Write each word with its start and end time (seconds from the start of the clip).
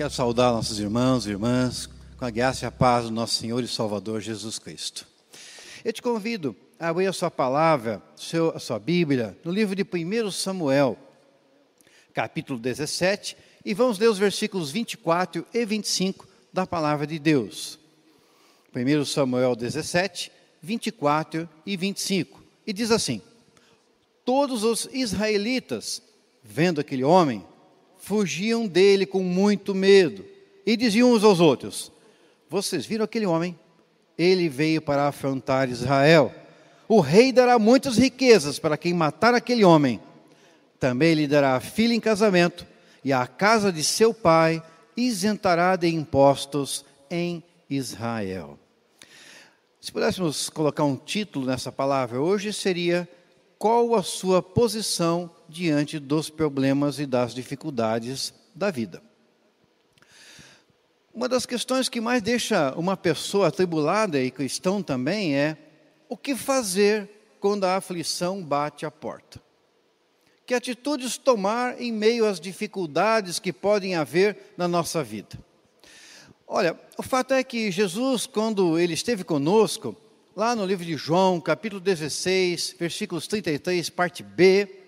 Quero 0.00 0.14
saudar 0.14 0.50
nossos 0.50 0.80
irmãos 0.80 1.26
e 1.26 1.28
irmãs 1.28 1.86
com 2.16 2.24
a 2.24 2.30
graça 2.30 2.64
e 2.64 2.66
a 2.66 2.70
paz 2.70 3.04
do 3.04 3.10
nosso 3.10 3.34
Senhor 3.34 3.62
e 3.62 3.68
Salvador 3.68 4.22
Jesus 4.22 4.58
Cristo. 4.58 5.06
Eu 5.84 5.92
te 5.92 6.00
convido 6.00 6.56
a 6.78 6.88
abrir 6.88 7.06
a 7.06 7.12
sua 7.12 7.30
palavra, 7.30 8.02
a 8.54 8.58
sua 8.58 8.78
Bíblia, 8.78 9.36
no 9.44 9.52
livro 9.52 9.76
de 9.76 9.82
1 9.82 10.30
Samuel, 10.30 10.96
capítulo 12.14 12.58
17, 12.58 13.36
e 13.62 13.74
vamos 13.74 13.98
ler 13.98 14.08
os 14.08 14.16
versículos 14.16 14.70
24 14.70 15.46
e 15.52 15.66
25 15.66 16.26
da 16.50 16.66
palavra 16.66 17.06
de 17.06 17.18
Deus. 17.18 17.78
1 18.74 19.04
Samuel 19.04 19.54
17, 19.54 20.32
24 20.62 21.46
e 21.66 21.76
25. 21.76 22.42
E 22.66 22.72
diz 22.72 22.90
assim: 22.90 23.20
Todos 24.24 24.64
os 24.64 24.88
israelitas, 24.94 26.02
vendo 26.42 26.80
aquele 26.80 27.04
homem, 27.04 27.44
fugiam 28.10 28.66
dele 28.66 29.06
com 29.06 29.22
muito 29.22 29.72
medo 29.72 30.24
e 30.66 30.76
diziam 30.76 31.12
uns 31.12 31.22
aos 31.22 31.38
outros: 31.38 31.92
Vocês 32.48 32.84
viram 32.84 33.04
aquele 33.04 33.24
homem? 33.24 33.56
Ele 34.18 34.48
veio 34.48 34.82
para 34.82 35.06
afrontar 35.06 35.68
Israel. 35.68 36.34
O 36.88 36.98
rei 36.98 37.30
dará 37.30 37.56
muitas 37.56 37.96
riquezas 37.96 38.58
para 38.58 38.76
quem 38.76 38.92
matar 38.92 39.32
aquele 39.32 39.62
homem. 39.62 40.00
Também 40.80 41.14
lhe 41.14 41.28
dará 41.28 41.54
a 41.54 41.60
filha 41.60 41.94
em 41.94 42.00
casamento, 42.00 42.66
e 43.04 43.12
a 43.12 43.28
casa 43.28 43.72
de 43.72 43.84
seu 43.84 44.12
pai 44.12 44.60
isentará 44.96 45.76
de 45.76 45.86
impostos 45.86 46.84
em 47.08 47.44
Israel. 47.70 48.58
Se 49.80 49.92
pudéssemos 49.92 50.50
colocar 50.50 50.82
um 50.82 50.96
título 50.96 51.46
nessa 51.46 51.70
palavra 51.70 52.20
hoje, 52.20 52.52
seria 52.52 53.08
Qual 53.56 53.94
a 53.94 54.02
sua 54.02 54.42
posição 54.42 55.30
diante 55.50 55.98
dos 55.98 56.30
problemas 56.30 56.98
e 56.98 57.06
das 57.06 57.34
dificuldades 57.34 58.32
da 58.54 58.70
vida. 58.70 59.02
Uma 61.12 61.28
das 61.28 61.44
questões 61.44 61.88
que 61.88 62.00
mais 62.00 62.22
deixa 62.22 62.72
uma 62.76 62.96
pessoa 62.96 63.48
atribulada 63.48 64.22
e 64.22 64.30
cristão 64.30 64.82
também 64.82 65.36
é 65.36 65.56
o 66.08 66.16
que 66.16 66.36
fazer 66.36 67.10
quando 67.40 67.64
a 67.64 67.76
aflição 67.76 68.42
bate 68.42 68.86
à 68.86 68.90
porta. 68.90 69.40
Que 70.46 70.54
atitudes 70.54 71.18
tomar 71.18 71.80
em 71.80 71.92
meio 71.92 72.26
às 72.26 72.40
dificuldades 72.40 73.38
que 73.38 73.52
podem 73.52 73.96
haver 73.96 74.54
na 74.56 74.68
nossa 74.68 75.02
vida? 75.02 75.38
Olha, 76.46 76.78
o 76.96 77.02
fato 77.02 77.34
é 77.34 77.44
que 77.44 77.70
Jesus, 77.70 78.26
quando 78.26 78.78
ele 78.78 78.94
esteve 78.94 79.24
conosco, 79.24 79.96
lá 80.34 80.56
no 80.56 80.64
livro 80.64 80.84
de 80.84 80.96
João, 80.96 81.40
capítulo 81.40 81.80
16, 81.80 82.76
versículos 82.78 83.26
33, 83.26 83.90
parte 83.90 84.22
B, 84.22 84.79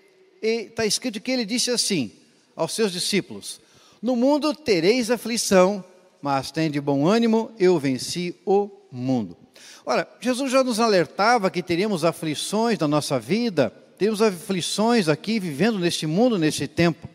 está 0.43 0.85
escrito 0.85 1.21
que 1.21 1.31
ele 1.31 1.45
disse 1.45 1.71
assim 1.71 2.11
aos 2.55 2.73
seus 2.73 2.91
discípulos: 2.91 3.61
No 4.01 4.15
mundo 4.15 4.53
tereis 4.53 5.09
aflição, 5.09 5.83
mas 6.21 6.51
tem 6.51 6.69
de 6.69 6.81
bom 6.81 7.07
ânimo, 7.07 7.51
eu 7.57 7.79
venci 7.79 8.35
o 8.45 8.69
mundo. 8.91 9.37
Ora, 9.85 10.07
Jesus 10.19 10.51
já 10.51 10.63
nos 10.63 10.79
alertava 10.79 11.49
que 11.49 11.63
teríamos 11.63 12.03
aflições 12.03 12.77
na 12.79 12.87
nossa 12.87 13.19
vida, 13.19 13.69
teríamos 13.97 14.21
aflições 14.21 15.07
aqui 15.07 15.39
vivendo 15.39 15.79
neste 15.79 16.05
mundo, 16.05 16.37
neste 16.37 16.67
tempo. 16.67 17.07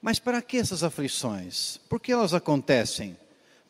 Mas 0.00 0.18
para 0.18 0.42
que 0.42 0.56
essas 0.56 0.82
aflições? 0.82 1.78
Por 1.88 2.00
que 2.00 2.12
elas 2.12 2.34
acontecem? 2.34 3.16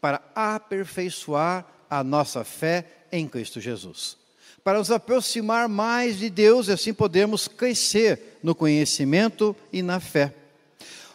Para 0.00 0.22
aperfeiçoar 0.34 1.66
a 1.88 2.02
nossa 2.02 2.42
fé 2.42 2.86
em 3.12 3.28
Cristo 3.28 3.60
Jesus 3.60 4.21
para 4.64 4.78
nos 4.78 4.90
aproximar 4.90 5.68
mais 5.68 6.18
de 6.18 6.30
Deus 6.30 6.68
e 6.68 6.72
assim 6.72 6.94
podermos 6.94 7.48
crescer 7.48 8.38
no 8.42 8.54
conhecimento 8.54 9.56
e 9.72 9.82
na 9.82 9.98
fé. 9.98 10.34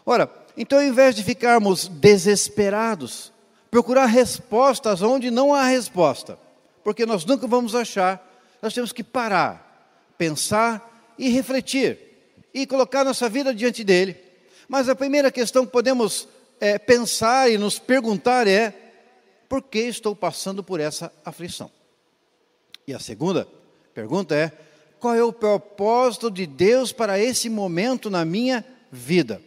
Ora, 0.06 0.30
então 0.56 0.80
ao 0.80 0.86
invés 0.86 1.16
de 1.16 1.24
ficarmos 1.24 1.88
desesperados, 1.88 3.32
procurar 3.70 4.06
respostas 4.06 5.02
onde 5.02 5.32
não 5.32 5.54
há 5.54 5.64
resposta, 5.64 6.38
porque 6.84 7.06
nós 7.06 7.26
nunca 7.26 7.48
vamos 7.48 7.76
achar, 7.76 8.26
nós 8.62 8.74
temos 8.74 8.92
que 8.92 9.04
parar, 9.04 10.14
pensar 10.18 11.16
e 11.18 11.30
refletir 11.30 12.00
e 12.54 12.66
colocar 12.66 13.04
nossa 13.04 13.30
vida 13.30 13.54
diante 13.54 13.84
dele. 13.84 14.18
Mas 14.68 14.90
a 14.90 14.96
primeira 14.96 15.32
questão 15.32 15.66
que 15.66 15.72
podemos 15.72 16.28
é, 16.60 16.78
pensar 16.78 17.50
e 17.50 17.58
nos 17.58 17.80
perguntar 17.80 18.48
é: 18.48 18.74
por 19.48 19.62
que 19.62 19.80
estou 19.80 20.16
passando 20.16 20.64
por 20.64 20.80
essa 20.80 21.12
aflição? 21.24 21.77
E 22.88 22.94
a 22.94 23.00
segunda 23.00 23.46
pergunta 23.94 24.34
é: 24.34 24.50
qual 24.98 25.14
é 25.14 25.22
o 25.22 25.34
propósito 25.34 26.32
de 26.32 26.48
Deus 26.48 26.94
para 26.94 27.20
esse 27.20 27.50
momento 27.50 28.10
na 28.10 28.24
minha 28.24 28.64
vida? 28.90 29.42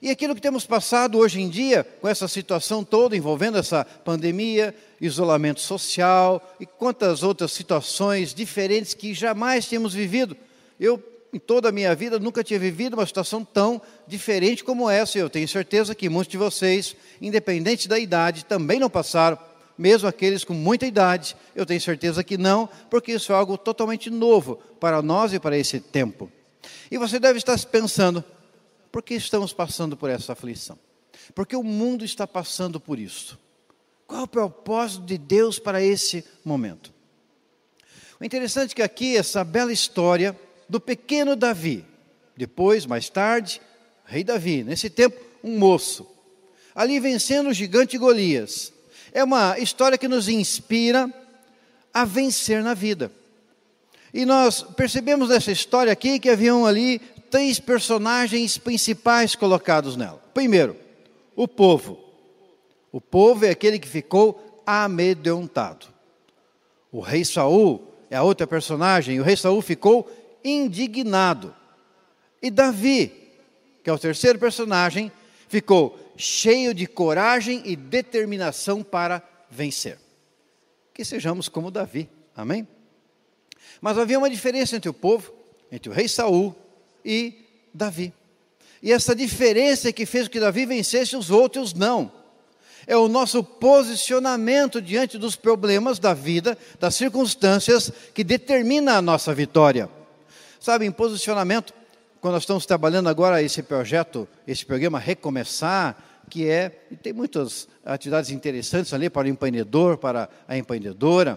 E 0.00 0.08
aquilo 0.08 0.34
que 0.34 0.40
temos 0.40 0.64
passado 0.64 1.18
hoje 1.18 1.38
em 1.38 1.50
dia, 1.50 1.84
com 2.00 2.08
essa 2.08 2.26
situação 2.26 2.82
toda 2.82 3.14
envolvendo 3.14 3.58
essa 3.58 3.84
pandemia, 3.84 4.74
isolamento 4.98 5.60
social 5.60 6.54
e 6.58 6.64
quantas 6.64 7.22
outras 7.22 7.52
situações 7.52 8.32
diferentes 8.32 8.94
que 8.94 9.12
jamais 9.12 9.66
tínhamos 9.68 9.92
vivido. 9.92 10.34
Eu, 10.80 11.00
em 11.30 11.38
toda 11.38 11.68
a 11.68 11.72
minha 11.72 11.94
vida, 11.94 12.18
nunca 12.18 12.42
tinha 12.42 12.58
vivido 12.58 12.94
uma 12.94 13.06
situação 13.06 13.44
tão 13.44 13.82
diferente 14.08 14.64
como 14.64 14.88
essa. 14.88 15.18
Eu 15.18 15.28
tenho 15.28 15.46
certeza 15.46 15.94
que 15.94 16.08
muitos 16.08 16.32
de 16.32 16.38
vocês, 16.38 16.96
independente 17.20 17.86
da 17.86 17.98
idade, 17.98 18.46
também 18.46 18.80
não 18.80 18.88
passaram 18.88 19.38
mesmo 19.82 20.08
aqueles 20.08 20.44
com 20.44 20.54
muita 20.54 20.86
idade, 20.86 21.36
eu 21.56 21.66
tenho 21.66 21.80
certeza 21.80 22.22
que 22.22 22.38
não, 22.38 22.68
porque 22.88 23.10
isso 23.10 23.32
é 23.32 23.34
algo 23.34 23.58
totalmente 23.58 24.08
novo 24.10 24.54
para 24.78 25.02
nós 25.02 25.32
e 25.32 25.40
para 25.40 25.58
esse 25.58 25.80
tempo. 25.80 26.30
E 26.88 26.96
você 26.96 27.18
deve 27.18 27.38
estar 27.38 27.58
se 27.58 27.66
pensando: 27.66 28.22
por 28.92 29.02
que 29.02 29.14
estamos 29.14 29.52
passando 29.52 29.96
por 29.96 30.08
essa 30.08 30.34
aflição? 30.34 30.78
Porque 31.34 31.56
o 31.56 31.64
mundo 31.64 32.04
está 32.04 32.28
passando 32.28 32.78
por 32.78 32.96
isso. 32.96 33.36
Qual 34.06 34.20
é 34.20 34.24
o 34.24 34.28
propósito 34.28 35.04
de 35.04 35.18
Deus 35.18 35.58
para 35.58 35.82
esse 35.82 36.24
momento? 36.44 36.92
O 38.20 38.24
interessante 38.24 38.70
é 38.70 38.74
que 38.76 38.82
aqui, 38.82 39.16
essa 39.16 39.42
bela 39.42 39.72
história 39.72 40.38
do 40.68 40.80
pequeno 40.80 41.34
Davi, 41.34 41.84
depois, 42.36 42.86
mais 42.86 43.10
tarde, 43.10 43.60
rei 44.04 44.22
Davi, 44.22 44.62
nesse 44.62 44.88
tempo, 44.88 45.20
um 45.42 45.58
moço, 45.58 46.06
ali 46.72 47.00
vencendo 47.00 47.48
o 47.48 47.52
gigante 47.52 47.98
Golias, 47.98 48.72
é 49.12 49.22
uma 49.22 49.58
história 49.58 49.98
que 49.98 50.08
nos 50.08 50.28
inspira 50.28 51.12
a 51.92 52.04
vencer 52.04 52.62
na 52.62 52.74
vida. 52.74 53.12
E 54.12 54.24
nós 54.24 54.62
percebemos 54.62 55.28
nessa 55.28 55.52
história 55.52 55.92
aqui 55.92 56.18
que 56.18 56.28
haviam 56.28 56.66
ali 56.66 56.98
três 57.30 57.58
personagens 57.58 58.58
principais 58.58 59.34
colocados 59.34 59.96
nela. 59.96 60.22
Primeiro, 60.34 60.76
o 61.34 61.48
povo. 61.48 61.98
O 62.90 63.00
povo 63.00 63.46
é 63.46 63.50
aquele 63.50 63.78
que 63.78 63.88
ficou 63.88 64.62
amedrontado. 64.66 65.86
O 66.90 67.00
rei 67.00 67.24
Saul 67.24 67.82
é 68.10 68.16
a 68.16 68.22
outra 68.22 68.46
personagem, 68.46 69.18
o 69.18 69.22
rei 69.22 69.36
Saul 69.36 69.62
ficou 69.62 70.10
indignado. 70.44 71.54
E 72.42 72.50
Davi, 72.50 73.12
que 73.82 73.88
é 73.88 73.92
o 73.92 73.98
terceiro 73.98 74.38
personagem, 74.38 75.10
ficou 75.52 75.98
cheio 76.16 76.72
de 76.72 76.86
coragem 76.86 77.60
e 77.66 77.76
determinação 77.76 78.82
para 78.82 79.22
vencer. 79.50 79.98
Que 80.94 81.04
sejamos 81.04 81.46
como 81.46 81.70
Davi, 81.70 82.08
amém? 82.34 82.66
Mas 83.78 83.98
havia 83.98 84.16
uma 84.16 84.30
diferença 84.30 84.76
entre 84.76 84.88
o 84.88 84.94
povo, 84.94 85.30
entre 85.70 85.90
o 85.90 85.92
rei 85.92 86.08
Saul 86.08 86.56
e 87.04 87.34
Davi. 87.74 88.14
E 88.82 88.90
essa 88.90 89.14
diferença 89.14 89.90
é 89.90 89.92
que 89.92 90.06
fez 90.06 90.26
com 90.26 90.32
que 90.32 90.40
Davi 90.40 90.64
vencesse 90.64 91.14
os 91.14 91.30
outros 91.30 91.74
não. 91.74 92.10
É 92.86 92.96
o 92.96 93.06
nosso 93.06 93.44
posicionamento 93.44 94.80
diante 94.80 95.18
dos 95.18 95.36
problemas 95.36 95.98
da 95.98 96.14
vida, 96.14 96.56
das 96.80 96.94
circunstâncias, 96.94 97.92
que 98.14 98.24
determina 98.24 98.96
a 98.96 99.02
nossa 99.02 99.34
vitória. 99.34 99.90
Sabe, 100.58 100.86
em 100.86 100.90
posicionamento, 100.90 101.74
quando 102.22 102.34
nós 102.34 102.44
estamos 102.44 102.64
trabalhando 102.64 103.08
agora 103.08 103.42
esse 103.42 103.64
projeto, 103.64 104.28
esse 104.46 104.64
programa 104.64 104.96
Recomeçar, 105.00 106.22
que 106.30 106.48
é, 106.48 106.68
tem 107.02 107.12
muitas 107.12 107.66
atividades 107.84 108.30
interessantes 108.30 108.94
ali 108.94 109.10
para 109.10 109.26
o 109.26 109.28
empreendedor, 109.28 109.98
para 109.98 110.28
a 110.46 110.56
empreendedora, 110.56 111.36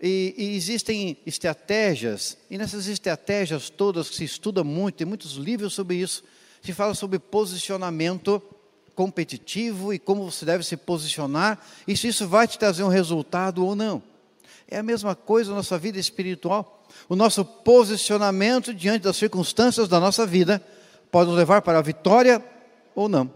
e, 0.00 0.32
e, 0.38 0.56
existem 0.56 1.18
estratégias, 1.26 2.38
e 2.48 2.56
nessas 2.56 2.86
estratégias 2.86 3.70
todas 3.70 4.06
se 4.06 4.22
estuda 4.22 4.62
muito, 4.62 4.98
tem 4.98 5.06
muitos 5.06 5.32
livros 5.32 5.74
sobre 5.74 5.96
isso, 5.96 6.22
se 6.62 6.72
fala 6.72 6.94
sobre 6.94 7.18
posicionamento 7.18 8.40
competitivo 8.94 9.92
e 9.92 9.98
como 9.98 10.30
você 10.30 10.44
deve 10.44 10.62
se 10.62 10.76
posicionar 10.76 11.58
e 11.88 11.96
se 11.96 12.06
isso 12.06 12.28
vai 12.28 12.46
te 12.46 12.56
trazer 12.56 12.84
um 12.84 12.88
resultado 12.88 13.66
ou 13.66 13.74
não. 13.74 14.00
É 14.70 14.78
a 14.78 14.82
mesma 14.82 15.14
coisa 15.14 15.50
na 15.50 15.56
nossa 15.56 15.76
vida 15.76 15.98
espiritual. 15.98 16.84
O 17.08 17.16
nosso 17.16 17.44
posicionamento 17.44 18.72
diante 18.72 19.02
das 19.02 19.16
circunstâncias 19.16 19.88
da 19.88 19.98
nossa 19.98 20.24
vida 20.24 20.62
pode 21.10 21.28
nos 21.28 21.38
levar 21.38 21.60
para 21.62 21.78
a 21.78 21.82
vitória 21.82 22.44
ou 22.94 23.08
não. 23.08 23.30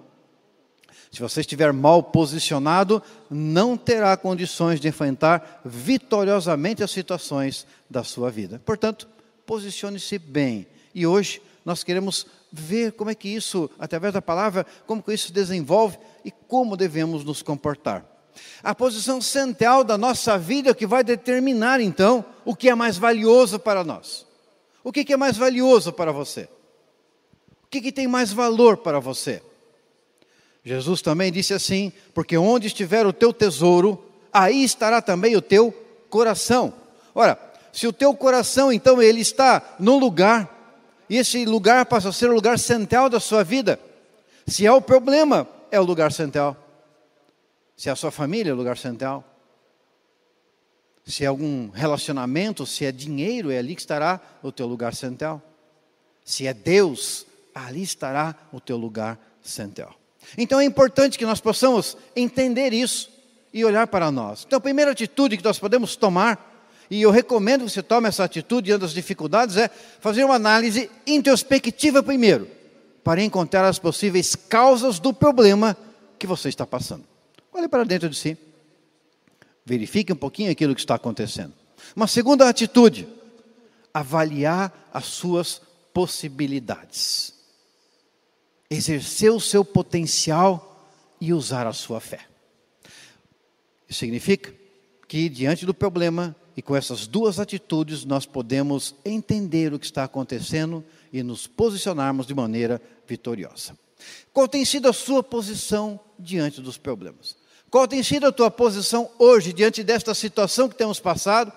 Se 1.11 1.21
você 1.21 1.41
estiver 1.41 1.73
mal 1.73 2.03
posicionado, 2.03 3.03
não 3.31 3.77
terá 3.77 4.17
condições 4.17 4.81
de 4.81 4.89
enfrentar 4.89 5.61
vitoriosamente 5.65 6.83
as 6.83 6.91
situações 6.91 7.67
da 7.89 8.03
sua 8.03 8.31
vida. 8.31 8.61
Portanto, 8.65 9.09
posicione-se 9.47 10.19
bem. 10.19 10.67
E 10.95 11.07
hoje 11.07 11.41
nós 11.65 11.85
queremos 11.85 12.27
ver 12.53 12.93
como 12.93 13.11
é 13.11 13.15
que 13.15 13.29
isso, 13.29 13.71
através 13.79 14.13
da 14.13 14.23
palavra, 14.23 14.67
como 14.87 15.03
que 15.03 15.13
isso 15.13 15.29
se 15.29 15.33
desenvolve 15.33 15.99
e 16.25 16.31
como 16.31 16.77
devemos 16.77 17.25
nos 17.25 17.43
comportar. 17.43 18.14
A 18.63 18.75
posição 18.75 19.21
central 19.21 19.85
da 19.85 19.99
nossa 19.99 20.39
vida 20.39 20.71
é 20.71 20.75
que 20.75 20.87
vai 20.87 21.05
determinar 21.05 21.81
então 21.81 22.25
o 22.45 22.55
que 22.55 22.69
é 22.69 22.75
mais 22.75 22.97
valioso 22.97 23.59
para 23.59 23.85
nós. 23.85 24.27
O 24.83 24.93
que 24.93 25.13
é 25.13 25.17
mais 25.17 25.37
valioso 25.37 25.93
para 25.93 26.13
você? 26.13 26.49
O 27.65 27.69
que, 27.69 27.91
tem 27.91 28.07
mais 28.07 28.33
valor 28.33 28.77
para 28.77 29.01
você? 29.01 29.43
Jesus 30.65 31.03
também 31.03 31.33
disse 31.33 31.55
assim: 31.55 31.93
porque 32.13 32.37
onde 32.37 32.69
estiver 32.69 33.07
o 33.07 33.13
teu 33.13 33.33
tesouro, 33.33 34.05
aí 34.33 34.63
estará 34.63 35.03
também 35.03 35.35
o 35.37 35.43
teu 35.43 35.73
coração. 36.09 36.73
Ora, 37.15 37.39
se 37.73 37.87
o 37.87 37.93
teu 37.93 38.15
coração 38.15 38.73
então 38.73 39.03
ele 39.03 39.21
está 39.21 39.75
num 39.81 39.99
lugar, 39.99 40.51
e 41.09 41.17
esse 41.17 41.45
lugar 41.45 41.87
passa 41.87 42.11
a 42.11 42.13
ser 42.13 42.31
o 42.31 42.35
lugar 42.35 42.59
central 42.59 43.09
da 43.09 43.19
sua 43.19 43.43
vida, 43.43 43.81
se 44.47 44.67
é 44.67 44.73
o 44.73 44.81
problema, 44.81 45.49
é 45.71 45.81
o 45.81 45.85
lugar 45.85 46.13
central. 46.13 46.57
Se 47.85 47.91
é 47.91 47.93
a 47.93 47.97
sua 47.97 48.11
família, 48.11 48.49
é 48.49 48.55
o 48.55 48.57
lugar 48.57 48.79
central. 48.79 49.23
Se 51.05 51.23
é 51.23 51.27
algum 51.27 51.69
relacionamento, 51.69 52.65
se 52.65 52.87
é 52.87 52.91
dinheiro, 52.91 53.51
é 53.51 53.59
ali 53.59 53.75
que 53.75 53.83
estará 53.83 54.19
o 54.43 54.51
teu 54.51 54.67
lugar 54.67 54.95
central. 54.95 55.43
Se 56.25 56.47
é 56.47 56.55
Deus, 56.55 57.27
ali 57.55 57.83
estará 57.83 58.35
o 58.51 58.59
teu 58.59 58.79
lugar 58.79 59.21
central. 59.43 59.95
Então 60.39 60.59
é 60.59 60.65
importante 60.65 61.19
que 61.19 61.27
nós 61.27 61.43
possamos 61.43 61.95
entender 62.17 62.73
isso 62.73 63.11
e 63.53 63.63
olhar 63.67 63.87
para 63.87 64.11
nós. 64.11 64.45
Então 64.47 64.57
a 64.57 64.63
primeira 64.63 64.93
atitude 64.93 65.37
que 65.37 65.45
nós 65.45 65.59
podemos 65.59 65.95
tomar, 65.95 66.67
e 66.91 67.03
eu 67.03 67.11
recomendo 67.11 67.67
que 67.67 67.71
você 67.71 67.83
tome 67.83 68.09
essa 68.09 68.25
atitude 68.25 68.69
diante 68.69 68.81
das 68.81 68.95
dificuldades, 68.95 69.59
é 69.59 69.69
fazer 70.01 70.25
uma 70.25 70.37
análise 70.37 70.91
introspectiva 71.07 72.03
primeiro, 72.03 72.49
para 73.05 73.23
encontrar 73.23 73.69
as 73.69 73.79
possíveis 73.79 74.35
causas 74.35 74.99
do 74.99 75.13
problema 75.13 75.77
que 76.19 76.27
você 76.27 76.49
está 76.49 76.67
passando. 76.67 77.13
Olhe 77.55 77.69
para 77.69 77.85
dentro 77.85 78.11
de 78.11 78.17
si. 78.17 78.37
Verifique 79.65 80.13
um 80.13 80.17
pouquinho 80.17 80.51
aquilo 80.51 80.75
que 80.75 80.81
está 80.81 80.97
acontecendo. 80.97 81.55
Uma 81.97 82.07
segunda 82.07 82.49
atitude, 82.49 83.09
avaliar 83.95 84.91
as 84.93 85.07
suas 85.07 85.63
possibilidades 85.93 87.35
exercer 88.75 89.31
o 89.31 89.41
seu 89.41 89.65
potencial 89.65 90.91
e 91.21 91.33
usar 91.33 91.67
a 91.67 91.73
sua 91.73 92.01
fé. 92.01 92.27
Isso 93.89 94.01
significa 94.01 94.53
que, 95.07 95.29
diante 95.29 95.65
do 95.65 95.75
problema, 95.75 96.35
e 96.57 96.63
com 96.63 96.77
essas 96.77 97.07
duas 97.07 97.39
atitudes, 97.39 98.05
nós 98.05 98.27
podemos 98.27 98.95
entender 99.05 99.73
o 99.73 99.79
que 99.79 99.87
está 99.87 100.05
acontecendo 100.05 100.85
e 101.13 101.23
nos 101.23 101.47
posicionarmos 101.47 102.27
de 102.27 102.35
maneira 102.35 102.81
vitoriosa. 103.07 103.77
Qual 104.33 104.49
tem 104.49 104.65
sido 104.65 104.89
a 104.89 104.93
sua 104.93 105.23
posição 105.23 105.99
diante 106.19 106.61
dos 106.61 106.77
problemas? 106.77 107.37
Qual 107.75 107.89
tem 107.89 108.05
sido 108.05 108.29
a 108.29 108.31
tua 108.31 108.53
posição 108.53 109.11
hoje 109.19 109.53
diante 109.53 109.83
desta 109.83 110.15
situação 110.15 110.69
que 110.69 110.77
temos 110.77 111.01
passado, 111.01 111.53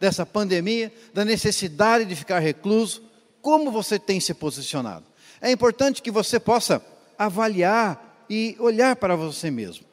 dessa 0.00 0.24
pandemia, 0.24 0.90
da 1.12 1.26
necessidade 1.26 2.06
de 2.06 2.16
ficar 2.16 2.38
recluso? 2.38 3.02
Como 3.42 3.70
você 3.70 3.98
tem 3.98 4.18
se 4.18 4.32
posicionado? 4.32 5.04
É 5.42 5.52
importante 5.52 6.00
que 6.00 6.10
você 6.10 6.40
possa 6.40 6.82
avaliar 7.18 8.24
e 8.30 8.56
olhar 8.58 8.96
para 8.96 9.14
você 9.14 9.50
mesmo. 9.50 9.84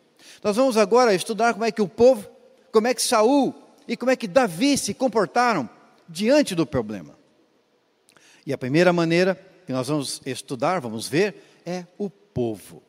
Nós 0.42 0.56
vamos 0.56 0.77
agora 0.77 1.13
estudar 1.13 1.51
como 1.51 1.66
é 1.66 1.72
que 1.74 1.81
o 1.81 1.89
povo, 1.89 2.25
como 2.72 2.88
é 2.88 2.94
que 2.94 3.04
Saul 3.04 3.54
e 3.86 3.98
como 3.98 4.12
é 4.12 4.16
que 4.16 4.30
Davi 4.30 4.77
se 4.77 4.94
comportaram 4.94 5.69
diante 6.07 6.56
do 6.56 6.66
problema. 6.66 7.19
E 8.45 8.54
a 8.54 8.57
primeira 8.57 8.94
maneira 8.94 9.38
que 9.66 9.74
nós 9.74 9.89
vamos 9.89 10.22
estudar, 10.25 10.80
vamos 10.80 11.06
ver, 11.06 11.36
é 11.66 11.83
o 11.98 12.10
povo. 12.10 12.81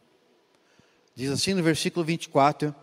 Diz 1.16 1.30
assim 1.30 1.54
no 1.54 1.62
versículo 1.62 2.04
24: 2.04 2.74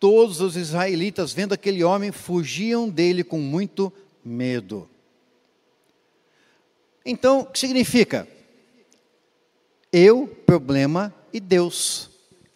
Todos 0.00 0.40
os 0.40 0.56
israelitas, 0.56 1.32
vendo 1.32 1.52
aquele 1.52 1.84
homem, 1.84 2.10
fugiam 2.10 2.88
dele 2.88 3.22
com 3.22 3.38
muito 3.38 3.92
medo. 4.24 4.90
Então, 7.06 7.40
o 7.40 7.46
que 7.46 7.58
significa? 7.60 8.26
Eu, 9.92 10.26
problema 10.44 11.14
e 11.32 11.38
Deus. 11.38 12.10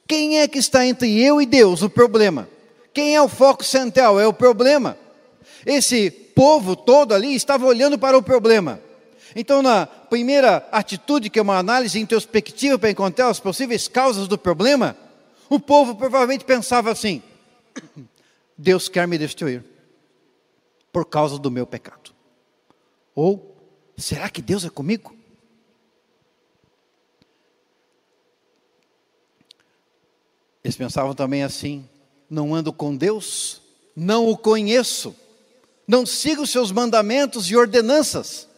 Quem 0.09 0.41
é 0.41 0.49
que 0.49 0.59
está 0.59 0.85
entre 0.85 1.23
eu 1.23 1.41
e 1.41 1.47
Deus? 1.47 1.83
O 1.83 1.89
problema. 1.89 2.49
Quem 2.93 3.15
é 3.15 3.23
o 3.23 3.29
foco 3.29 3.65
central? 3.65 4.19
É 4.19 4.27
o 4.27 4.33
problema. 4.33 4.99
Esse 5.65 6.11
povo 6.11 6.75
todo 6.75 7.15
ali 7.15 7.35
estava 7.35 7.65
olhando 7.65 7.97
para 7.97 8.19
o 8.19 8.23
problema. 8.23 8.81
Então, 9.35 9.63
na 9.63 9.87
primeira 9.87 10.69
atitude, 10.71 11.29
que 11.29 11.39
é 11.39 11.43
uma 11.43 11.59
análise 11.59 11.99
introspectiva 11.99 12.79
para 12.79 12.91
encontrar 12.91 13.29
as 13.29 13.41
possíveis 13.41 13.89
causas 13.89 14.29
do 14.29 14.39
problema, 14.39 14.97
o 15.51 15.59
povo 15.59 15.97
provavelmente 15.97 16.45
pensava 16.45 16.91
assim: 16.91 17.23
Deus 18.57 18.89
quer 18.89 19.09
me 19.09 19.19
destruir 19.19 19.65
por 20.93 21.05
causa 21.05 21.39
do 21.39 21.51
meu 21.51 21.67
pecado. 21.67 22.13
Ou, 23.15 23.57
será 23.97 24.29
que 24.29 24.41
Deus 24.41 24.65
é 24.65 24.71
comigo? 24.71 25.17
Eles 30.63 30.77
pensavam 30.77 31.15
também 31.15 31.43
assim: 31.43 31.89
não 32.31 32.55
ando 32.55 32.73
com 32.73 32.97
Deus, 32.97 33.61
não 33.97 34.29
o 34.29 34.37
conheço, 34.37 35.15
não 35.87 36.07
sigo 36.07 36.47
seus 36.47 36.71
mandamentos 36.71 37.51
e 37.51 37.57
ordenanças. 37.57 38.49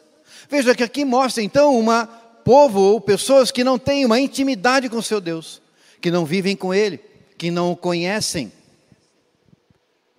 Veja 0.48 0.74
que 0.74 0.82
aqui 0.82 1.04
mostra 1.04 1.42
então 1.42 1.78
uma 1.78 2.06
povo 2.06 2.80
ou 2.80 3.00
pessoas 3.00 3.50
que 3.50 3.64
não 3.64 3.78
têm 3.78 4.04
uma 4.04 4.20
intimidade 4.20 4.88
com 4.88 5.02
seu 5.02 5.20
Deus, 5.20 5.60
que 6.00 6.10
não 6.10 6.24
vivem 6.24 6.54
com 6.54 6.72
Ele, 6.72 7.00
que 7.36 7.50
não 7.50 7.72
o 7.72 7.76
conhecem, 7.76 8.52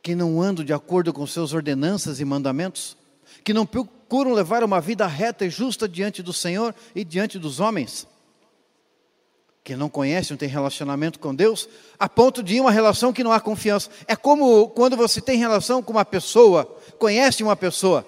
que 0.03 0.13
não 0.13 0.41
andam 0.41 0.63
de 0.65 0.73
acordo 0.73 1.13
com 1.13 1.25
seus 1.25 1.53
ordenanças 1.53 2.19
e 2.19 2.25
mandamentos, 2.25 2.97
que 3.43 3.53
não 3.53 3.65
procuram 3.65 4.33
levar 4.33 4.63
uma 4.63 4.81
vida 4.81 5.07
reta 5.07 5.45
e 5.45 5.49
justa 5.49 5.87
diante 5.87 6.21
do 6.21 6.33
Senhor 6.33 6.75
e 6.93 7.03
diante 7.03 7.39
dos 7.39 7.59
homens 7.59 8.07
que 9.67 9.75
não 9.75 9.89
conhece, 9.89 10.31
não 10.31 10.37
tem 10.37 10.47
relacionamento 10.47 11.19
com 11.19 11.35
Deus, 11.35 11.67
a 11.99 12.07
ponto 12.07 12.41
de 12.41 12.57
uma 12.57 12.71
relação 12.71 13.11
que 13.11 13.21
não 13.21 13.33
há 13.33 13.39
confiança. 13.41 13.89
É 14.07 14.15
como 14.15 14.69
quando 14.69 14.95
você 14.95 15.19
tem 15.19 15.37
relação 15.37 15.83
com 15.83 15.91
uma 15.91 16.05
pessoa, 16.05 16.63
conhece 16.97 17.43
uma 17.43 17.53
pessoa, 17.53 18.07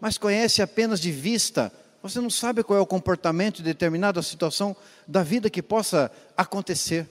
mas 0.00 0.16
conhece 0.16 0.62
apenas 0.62 1.00
de 1.00 1.12
vista, 1.12 1.72
você 2.02 2.20
não 2.20 2.30
sabe 2.30 2.62
qual 2.62 2.78
é 2.78 2.82
o 2.82 2.86
comportamento 2.86 3.58
de 3.58 3.62
determinada 3.62 4.22
situação 4.22 4.74
da 5.06 5.22
vida 5.22 5.50
que 5.50 5.62
possa 5.62 6.10
acontecer. 6.36 7.06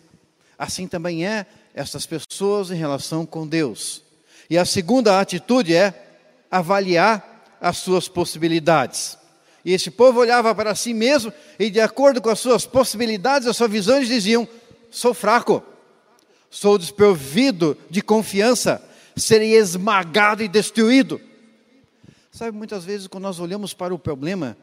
Assim 0.57 0.87
também 0.87 1.25
é 1.25 1.45
essas 1.73 2.05
pessoas 2.05 2.71
em 2.71 2.75
relação 2.75 3.25
com 3.25 3.47
Deus. 3.47 4.03
E 4.49 4.57
a 4.57 4.65
segunda 4.65 5.19
atitude 5.19 5.75
é 5.75 5.93
avaliar 6.49 7.45
as 7.61 7.77
suas 7.77 8.07
possibilidades. 8.07 9.17
E 9.63 9.73
esse 9.73 9.91
povo 9.91 10.19
olhava 10.19 10.55
para 10.55 10.73
si 10.73 10.93
mesmo 10.93 11.31
e, 11.59 11.69
de 11.69 11.79
acordo 11.79 12.21
com 12.21 12.29
as 12.29 12.39
suas 12.39 12.65
possibilidades, 12.65 13.47
as 13.47 13.55
suas 13.55 13.69
visões, 13.69 14.07
diziam: 14.07 14.47
sou 14.89 15.13
fraco, 15.13 15.63
sou 16.49 16.77
desprovido 16.77 17.77
de 17.89 18.01
confiança, 18.01 18.81
serei 19.15 19.55
esmagado 19.55 20.41
e 20.41 20.47
destruído. 20.47 21.21
Sabe, 22.39 22.57
muitas 22.57 22.85
vezes, 22.85 23.05
quando 23.05 23.23
nós 23.23 23.37
olhamos 23.41 23.73
para 23.73 23.93
o 23.93 23.99
problema, 23.99 24.55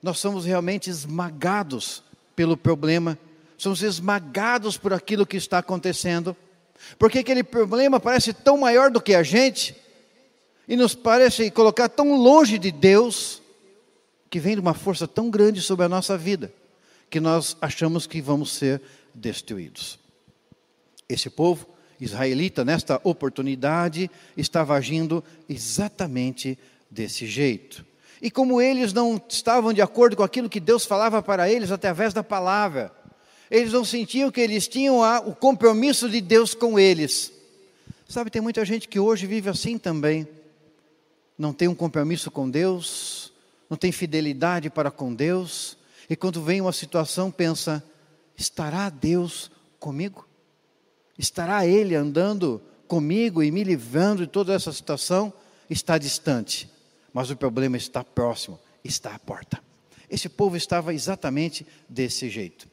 nós 0.00 0.20
somos 0.20 0.44
realmente 0.44 0.88
esmagados 0.88 2.00
pelo 2.36 2.56
problema, 2.56 3.18
somos 3.58 3.82
esmagados 3.82 4.78
por 4.78 4.92
aquilo 4.92 5.26
que 5.26 5.36
está 5.36 5.58
acontecendo, 5.58 6.36
porque 6.96 7.18
aquele 7.18 7.42
problema 7.42 7.98
parece 7.98 8.32
tão 8.32 8.56
maior 8.56 8.88
do 8.88 9.00
que 9.00 9.16
a 9.16 9.24
gente 9.24 9.74
e 10.68 10.76
nos 10.76 10.94
parece 10.94 11.50
colocar 11.50 11.88
tão 11.88 12.14
longe 12.14 12.56
de 12.56 12.70
Deus 12.70 13.42
que 14.30 14.38
vem 14.38 14.54
de 14.54 14.60
uma 14.60 14.72
força 14.72 15.08
tão 15.08 15.28
grande 15.28 15.60
sobre 15.60 15.86
a 15.86 15.88
nossa 15.88 16.16
vida, 16.16 16.54
que 17.10 17.18
nós 17.18 17.56
achamos 17.60 18.06
que 18.06 18.22
vamos 18.22 18.52
ser 18.52 18.80
destruídos. 19.12 19.98
Esse 21.08 21.28
povo 21.28 21.66
israelita, 22.00 22.64
nesta 22.64 23.00
oportunidade, 23.02 24.08
estava 24.36 24.76
agindo 24.76 25.24
exatamente 25.48 26.56
desse 26.94 27.26
jeito. 27.26 27.84
E 28.22 28.30
como 28.30 28.62
eles 28.62 28.92
não 28.92 29.20
estavam 29.28 29.72
de 29.72 29.82
acordo 29.82 30.16
com 30.16 30.22
aquilo 30.22 30.48
que 30.48 30.60
Deus 30.60 30.86
falava 30.86 31.20
para 31.22 31.50
eles 31.50 31.70
através 31.70 32.14
da 32.14 32.22
palavra, 32.22 32.90
eles 33.50 33.72
não 33.72 33.84
sentiam 33.84 34.30
que 34.30 34.40
eles 34.40 34.66
tinham 34.66 35.02
a, 35.02 35.18
o 35.18 35.34
compromisso 35.34 36.08
de 36.08 36.20
Deus 36.20 36.54
com 36.54 36.78
eles. 36.78 37.32
Sabe, 38.08 38.30
tem 38.30 38.40
muita 38.40 38.64
gente 38.64 38.88
que 38.88 38.98
hoje 38.98 39.26
vive 39.26 39.50
assim 39.50 39.76
também. 39.76 40.26
Não 41.36 41.52
tem 41.52 41.68
um 41.68 41.74
compromisso 41.74 42.30
com 42.30 42.48
Deus, 42.48 43.32
não 43.68 43.76
tem 43.76 43.90
fidelidade 43.90 44.70
para 44.70 44.90
com 44.90 45.12
Deus, 45.12 45.76
e 46.08 46.14
quando 46.14 46.42
vem 46.42 46.60
uma 46.60 46.72
situação 46.72 47.30
pensa: 47.30 47.82
estará 48.36 48.88
Deus 48.88 49.50
comigo? 49.80 50.26
Estará 51.18 51.66
Ele 51.66 51.94
andando 51.94 52.62
comigo 52.86 53.42
e 53.42 53.50
me 53.50 53.64
livrando 53.64 54.24
de 54.24 54.30
toda 54.30 54.54
essa 54.54 54.72
situação? 54.72 55.32
Está 55.68 55.98
distante, 55.98 56.68
mas 57.14 57.30
o 57.30 57.36
problema 57.36 57.76
está 57.76 58.02
próximo, 58.02 58.58
está 58.82 59.14
à 59.14 59.18
porta. 59.20 59.62
Esse 60.10 60.28
povo 60.28 60.56
estava 60.56 60.92
exatamente 60.92 61.64
desse 61.88 62.28
jeito. 62.28 62.68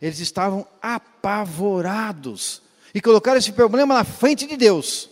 Eles 0.00 0.20
estavam 0.20 0.64
apavorados 0.80 2.62
e 2.94 3.00
colocaram 3.00 3.38
esse 3.38 3.50
problema 3.50 3.94
na 3.94 4.04
frente 4.04 4.46
de 4.46 4.56
Deus. 4.56 5.10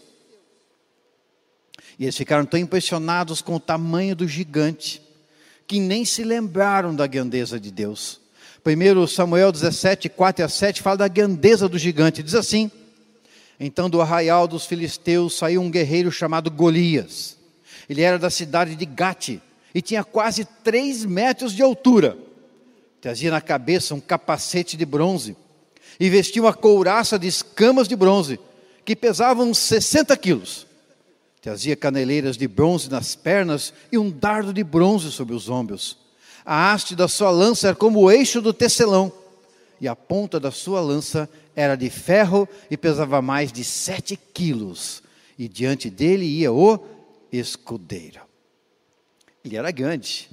E 1.99 2.05
eles 2.05 2.17
ficaram 2.17 2.47
tão 2.47 2.61
impressionados 2.61 3.43
com 3.43 3.57
o 3.57 3.61
tamanho 3.61 4.15
do 4.15 4.27
gigante, 4.27 5.03
que 5.67 5.81
nem 5.81 6.05
se 6.05 6.23
lembraram 6.23 6.95
da 6.95 7.07
grandeza 7.07 7.59
de 7.59 7.73
Deus. 7.73 8.21
Primeiro 8.63 9.07
Samuel 9.09 9.51
17, 9.51 10.09
4 10.09 10.45
a 10.45 10.49
7 10.49 10.81
fala 10.81 10.99
da 10.99 11.09
grandeza 11.09 11.69
do 11.69 11.79
gigante. 11.79 12.23
Diz 12.23 12.35
assim: 12.35 12.71
Então 13.59 13.91
do 13.91 14.01
arraial 14.01 14.47
dos 14.47 14.65
filisteus 14.65 15.37
saiu 15.37 15.61
um 15.61 15.71
guerreiro 15.71 16.13
chamado 16.13 16.51
Golias. 16.51 17.40
Ele 17.91 18.03
era 18.03 18.21
da 18.21 18.31
cidade 18.31 18.77
de 18.77 18.87
Gate 18.87 19.41
e 19.75 19.83
tinha 19.83 20.05
quase 20.05 20.45
três 20.45 21.05
metros 21.05 21.53
de 21.53 21.61
altura. 21.61 22.17
Trazia 23.01 23.33
na 23.33 23.41
cabeça 23.41 23.97
um 23.97 24.01
capacete 24.01 24.77
de 24.77 24.87
bronze 24.87 25.37
e 25.99 26.09
vestia 26.09 26.41
uma 26.41 26.55
couraça 26.55 27.19
de 27.19 27.27
escamas 27.27 27.89
de 27.89 27.97
bronze, 27.97 28.39
que 28.85 28.95
pesavam 28.95 29.51
uns 29.51 29.59
60 29.59 30.17
quilos. 30.19 30.69
Trazia 31.43 31.75
caneleiras 31.75 32.37
de 32.37 32.47
bronze 32.47 32.89
nas 32.89 33.17
pernas 33.17 33.75
e 33.91 33.99
um 33.99 34.09
dardo 34.09 34.53
de 34.53 34.63
bronze 34.63 35.11
sobre 35.11 35.35
os 35.35 35.49
ombros. 35.49 35.99
A 36.47 36.73
haste 36.73 36.95
da 36.95 37.09
sua 37.09 37.33
lança 37.33 37.67
era 37.67 37.77
como 37.77 38.03
o 38.03 38.11
eixo 38.11 38.41
do 38.41 38.53
tecelão, 38.53 39.13
e 39.81 39.89
a 39.89 39.97
ponta 39.97 40.39
da 40.39 40.53
sua 40.53 40.81
lança 40.81 41.29
era 41.57 41.75
de 41.75 41.91
ferro 41.91 42.49
e 42.71 42.77
pesava 42.77 43.21
mais 43.21 43.51
de 43.51 43.65
sete 43.65 44.17
quilos. 44.33 45.03
E 45.37 45.49
diante 45.49 45.91
dele 45.91 46.25
ia 46.25 46.53
o 46.53 47.00
escudeiro. 47.33 48.21
Ele 49.45 49.57
era 49.57 49.71
grande, 49.71 50.31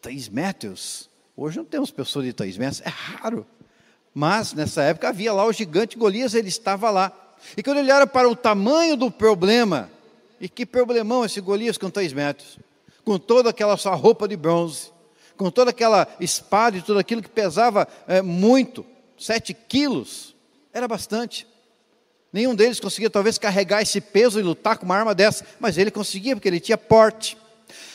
três 0.00 0.28
metros. 0.28 1.08
Hoje 1.36 1.58
não 1.58 1.64
temos 1.64 1.90
pessoas 1.90 2.26
de 2.26 2.32
três 2.32 2.56
metros, 2.56 2.80
é 2.82 2.88
raro. 2.88 3.46
Mas 4.14 4.52
nessa 4.52 4.82
época 4.82 5.08
havia 5.08 5.32
lá 5.32 5.44
o 5.46 5.52
gigante 5.52 5.96
Golias, 5.96 6.34
ele 6.34 6.48
estava 6.48 6.90
lá. 6.90 7.12
E 7.56 7.62
quando 7.62 7.78
ele 7.78 7.86
olhava 7.86 8.06
para 8.06 8.28
o 8.28 8.36
tamanho 8.36 8.96
do 8.96 9.10
problema, 9.10 9.90
e 10.40 10.48
que 10.48 10.66
problemão 10.66 11.24
esse 11.24 11.40
Golias 11.40 11.78
com 11.78 11.88
três 11.88 12.12
metros, 12.12 12.58
com 13.04 13.18
toda 13.18 13.50
aquela 13.50 13.76
sua 13.76 13.94
roupa 13.94 14.28
de 14.28 14.36
bronze, 14.36 14.92
com 15.36 15.50
toda 15.50 15.70
aquela 15.70 16.06
espada 16.20 16.76
e 16.76 16.82
tudo 16.82 16.98
aquilo 16.98 17.22
que 17.22 17.28
pesava 17.28 17.88
é, 18.06 18.20
muito, 18.20 18.84
sete 19.18 19.54
quilos, 19.54 20.34
era 20.72 20.86
bastante. 20.86 21.46
Nenhum 22.32 22.54
deles 22.54 22.80
conseguia 22.80 23.10
talvez 23.10 23.36
carregar 23.36 23.82
esse 23.82 24.00
peso 24.00 24.40
e 24.40 24.42
lutar 24.42 24.78
com 24.78 24.86
uma 24.86 24.96
arma 24.96 25.14
dessa, 25.14 25.44
mas 25.60 25.76
ele 25.76 25.90
conseguia 25.90 26.34
porque 26.34 26.48
ele 26.48 26.60
tinha 26.60 26.78
porte. 26.78 27.36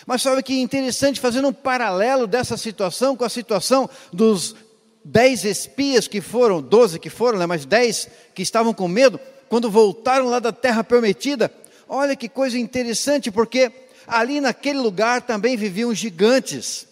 Mas 0.06 0.22
sabe 0.22 0.44
que 0.44 0.60
interessante, 0.60 1.20
fazendo 1.20 1.48
um 1.48 1.53
paralelo 1.53 2.27
dessa 2.27 2.56
situação 2.56 3.15
com 3.15 3.25
a 3.25 3.29
situação 3.29 3.89
dos 4.13 4.56
dez 5.03 5.44
espias 5.44 6.08
que 6.08 6.22
foram, 6.22 6.62
doze 6.62 7.00
que 7.00 7.10
foram, 7.10 7.39
né, 7.39 7.46
mas 7.46 7.65
dez 7.65 8.08
que 8.36 8.41
estavam 8.41 8.74
com 8.74 8.88
medo, 8.88 9.20
quando 9.50 9.72
voltaram 9.72 10.27
lá 10.27 10.39
da 10.39 10.51
terra 10.51 10.84
prometida, 10.84 11.51
olha 11.88 12.15
que 12.15 12.29
coisa 12.29 12.60
interessante, 12.60 13.32
porque 13.32 13.72
ali 14.06 14.39
naquele 14.39 14.79
lugar 14.79 15.22
também 15.22 15.58
viviam 15.58 15.94
gigantes, 15.96 16.86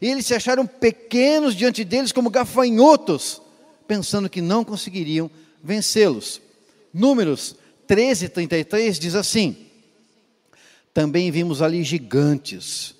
e 0.00 0.08
eles 0.08 0.26
se 0.26 0.34
acharam 0.34 0.66
pequenos 0.66 1.54
diante 1.54 1.84
deles 1.84 2.12
como 2.12 2.30
gafanhotos, 2.30 3.40
pensando 3.86 4.28
que 4.28 4.40
não 4.40 4.64
conseguiriam 4.64 5.30
vencê-los. 5.62 6.47
Números 6.92 7.56
13, 7.86 8.28
33 8.28 8.98
diz 8.98 9.14
assim: 9.14 9.56
Também 10.92 11.30
vimos 11.30 11.62
ali 11.62 11.82
gigantes, 11.82 12.94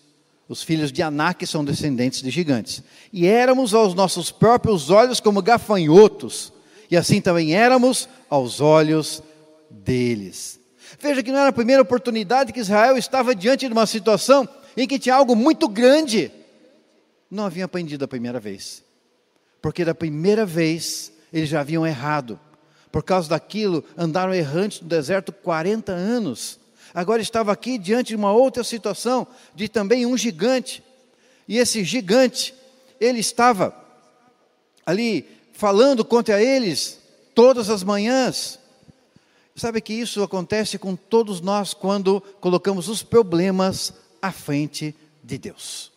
os 0.48 0.62
filhos 0.62 0.90
de 0.90 1.02
Anak 1.02 1.46
são 1.46 1.64
descendentes 1.64 2.22
de 2.22 2.30
gigantes. 2.30 2.82
E 3.12 3.26
éramos 3.26 3.74
aos 3.74 3.94
nossos 3.94 4.30
próprios 4.30 4.90
olhos 4.90 5.20
como 5.20 5.42
gafanhotos, 5.42 6.52
e 6.90 6.96
assim 6.96 7.20
também 7.20 7.54
éramos 7.54 8.08
aos 8.30 8.60
olhos 8.60 9.22
deles. 9.70 10.58
Veja 10.98 11.22
que 11.22 11.30
não 11.30 11.38
era 11.38 11.50
a 11.50 11.52
primeira 11.52 11.82
oportunidade 11.82 12.52
que 12.52 12.60
Israel 12.60 12.96
estava 12.96 13.34
diante 13.34 13.66
de 13.66 13.72
uma 13.72 13.86
situação 13.86 14.48
em 14.76 14.86
que 14.86 14.98
tinha 14.98 15.14
algo 15.14 15.36
muito 15.36 15.68
grande. 15.68 16.32
Não 17.30 17.44
haviam 17.44 17.66
aprendido 17.66 18.04
a 18.04 18.08
primeira 18.08 18.40
vez. 18.40 18.82
Porque 19.60 19.84
da 19.84 19.94
primeira 19.94 20.46
vez 20.46 21.12
eles 21.32 21.48
já 21.48 21.60
haviam 21.60 21.86
errado. 21.86 22.40
Por 22.90 23.02
causa 23.02 23.28
daquilo, 23.28 23.84
andaram 23.96 24.34
errantes 24.34 24.80
no 24.80 24.88
deserto 24.88 25.32
40 25.32 25.92
anos 25.92 26.58
agora 26.94 27.22
estava 27.22 27.52
aqui 27.52 27.78
diante 27.78 28.08
de 28.08 28.16
uma 28.16 28.32
outra 28.32 28.64
situação, 28.64 29.26
de 29.54 29.68
também 29.68 30.06
um 30.06 30.16
gigante. 30.16 30.82
E 31.46 31.58
esse 31.58 31.84
gigante, 31.84 32.54
ele 33.00 33.20
estava 33.20 33.74
ali 34.84 35.26
falando 35.52 36.04
contra 36.04 36.42
eles 36.42 36.98
todas 37.34 37.70
as 37.70 37.82
manhãs. 37.82 38.58
Sabe 39.54 39.80
que 39.80 39.92
isso 39.92 40.22
acontece 40.22 40.78
com 40.78 40.94
todos 40.94 41.40
nós 41.40 41.74
quando 41.74 42.20
colocamos 42.40 42.88
os 42.88 43.02
problemas 43.02 43.92
à 44.22 44.30
frente 44.30 44.94
de 45.22 45.36
Deus. 45.36 45.92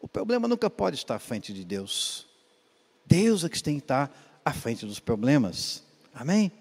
O 0.00 0.08
problema 0.08 0.48
nunca 0.48 0.68
pode 0.68 0.96
estar 0.96 1.16
à 1.16 1.20
frente 1.20 1.52
de 1.52 1.64
Deus. 1.64 2.26
Deus 3.06 3.44
é 3.44 3.48
que 3.48 3.62
tem 3.62 3.76
que 3.76 3.84
estar 3.84 4.40
à 4.44 4.52
frente 4.52 4.86
dos 4.86 4.98
problemas. 4.98 5.82
Amém? 6.14 6.52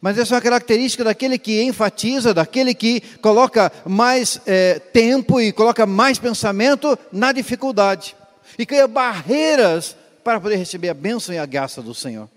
Mas 0.00 0.18
essa 0.18 0.34
é 0.34 0.36
uma 0.36 0.42
característica 0.42 1.02
daquele 1.02 1.38
que 1.38 1.62
enfatiza, 1.62 2.32
daquele 2.32 2.74
que 2.74 3.00
coloca 3.20 3.72
mais 3.84 4.40
é, 4.46 4.78
tempo 4.78 5.40
e 5.40 5.52
coloca 5.52 5.86
mais 5.86 6.18
pensamento 6.18 6.98
na 7.10 7.32
dificuldade. 7.32 8.14
E 8.58 8.64
cria 8.64 8.86
barreiras 8.86 9.96
para 10.22 10.40
poder 10.40 10.56
receber 10.56 10.88
a 10.88 10.94
bênção 10.94 11.34
e 11.34 11.38
a 11.38 11.46
graça 11.46 11.82
do 11.82 11.94
Senhor. 11.94 12.28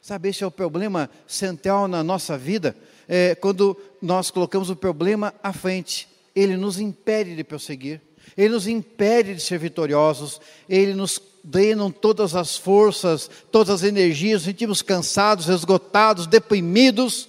Sabe, 0.00 0.30
esse 0.30 0.42
é 0.42 0.46
o 0.46 0.50
problema 0.50 1.10
central 1.26 1.86
na 1.86 2.02
nossa 2.02 2.38
vida, 2.38 2.74
é, 3.06 3.34
quando 3.34 3.76
nós 4.00 4.30
colocamos 4.30 4.70
o 4.70 4.76
problema 4.76 5.34
à 5.42 5.52
frente. 5.52 6.08
Ele 6.34 6.56
nos 6.56 6.80
impede 6.80 7.36
de 7.36 7.44
prosseguir, 7.44 8.00
ele 8.36 8.54
nos 8.54 8.66
impede 8.66 9.34
de 9.34 9.42
ser 9.42 9.58
vitoriosos, 9.58 10.40
ele 10.68 10.94
nos 10.94 11.20
drenam 11.42 11.90
todas 11.90 12.34
as 12.34 12.56
forças, 12.56 13.30
todas 13.50 13.70
as 13.70 13.82
energias, 13.82 14.42
sentimos 14.42 14.82
cansados, 14.82 15.48
esgotados, 15.48 16.26
deprimidos, 16.26 17.28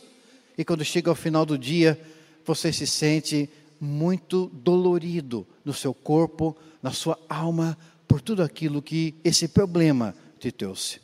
e 0.57 0.65
quando 0.65 0.83
chega 0.83 1.09
ao 1.09 1.15
final 1.15 1.45
do 1.45 1.57
dia, 1.57 1.99
você 2.45 2.71
se 2.71 2.85
sente 2.85 3.49
muito 3.79 4.51
dolorido 4.53 5.47
no 5.65 5.73
seu 5.73 5.93
corpo, 5.93 6.55
na 6.83 6.91
sua 6.91 7.17
alma, 7.29 7.77
por 8.07 8.21
tudo 8.21 8.43
aquilo 8.43 8.81
que 8.81 9.15
esse 9.23 9.47
problema 9.47 10.13
te 10.39 10.51
trouxe. 10.51 10.99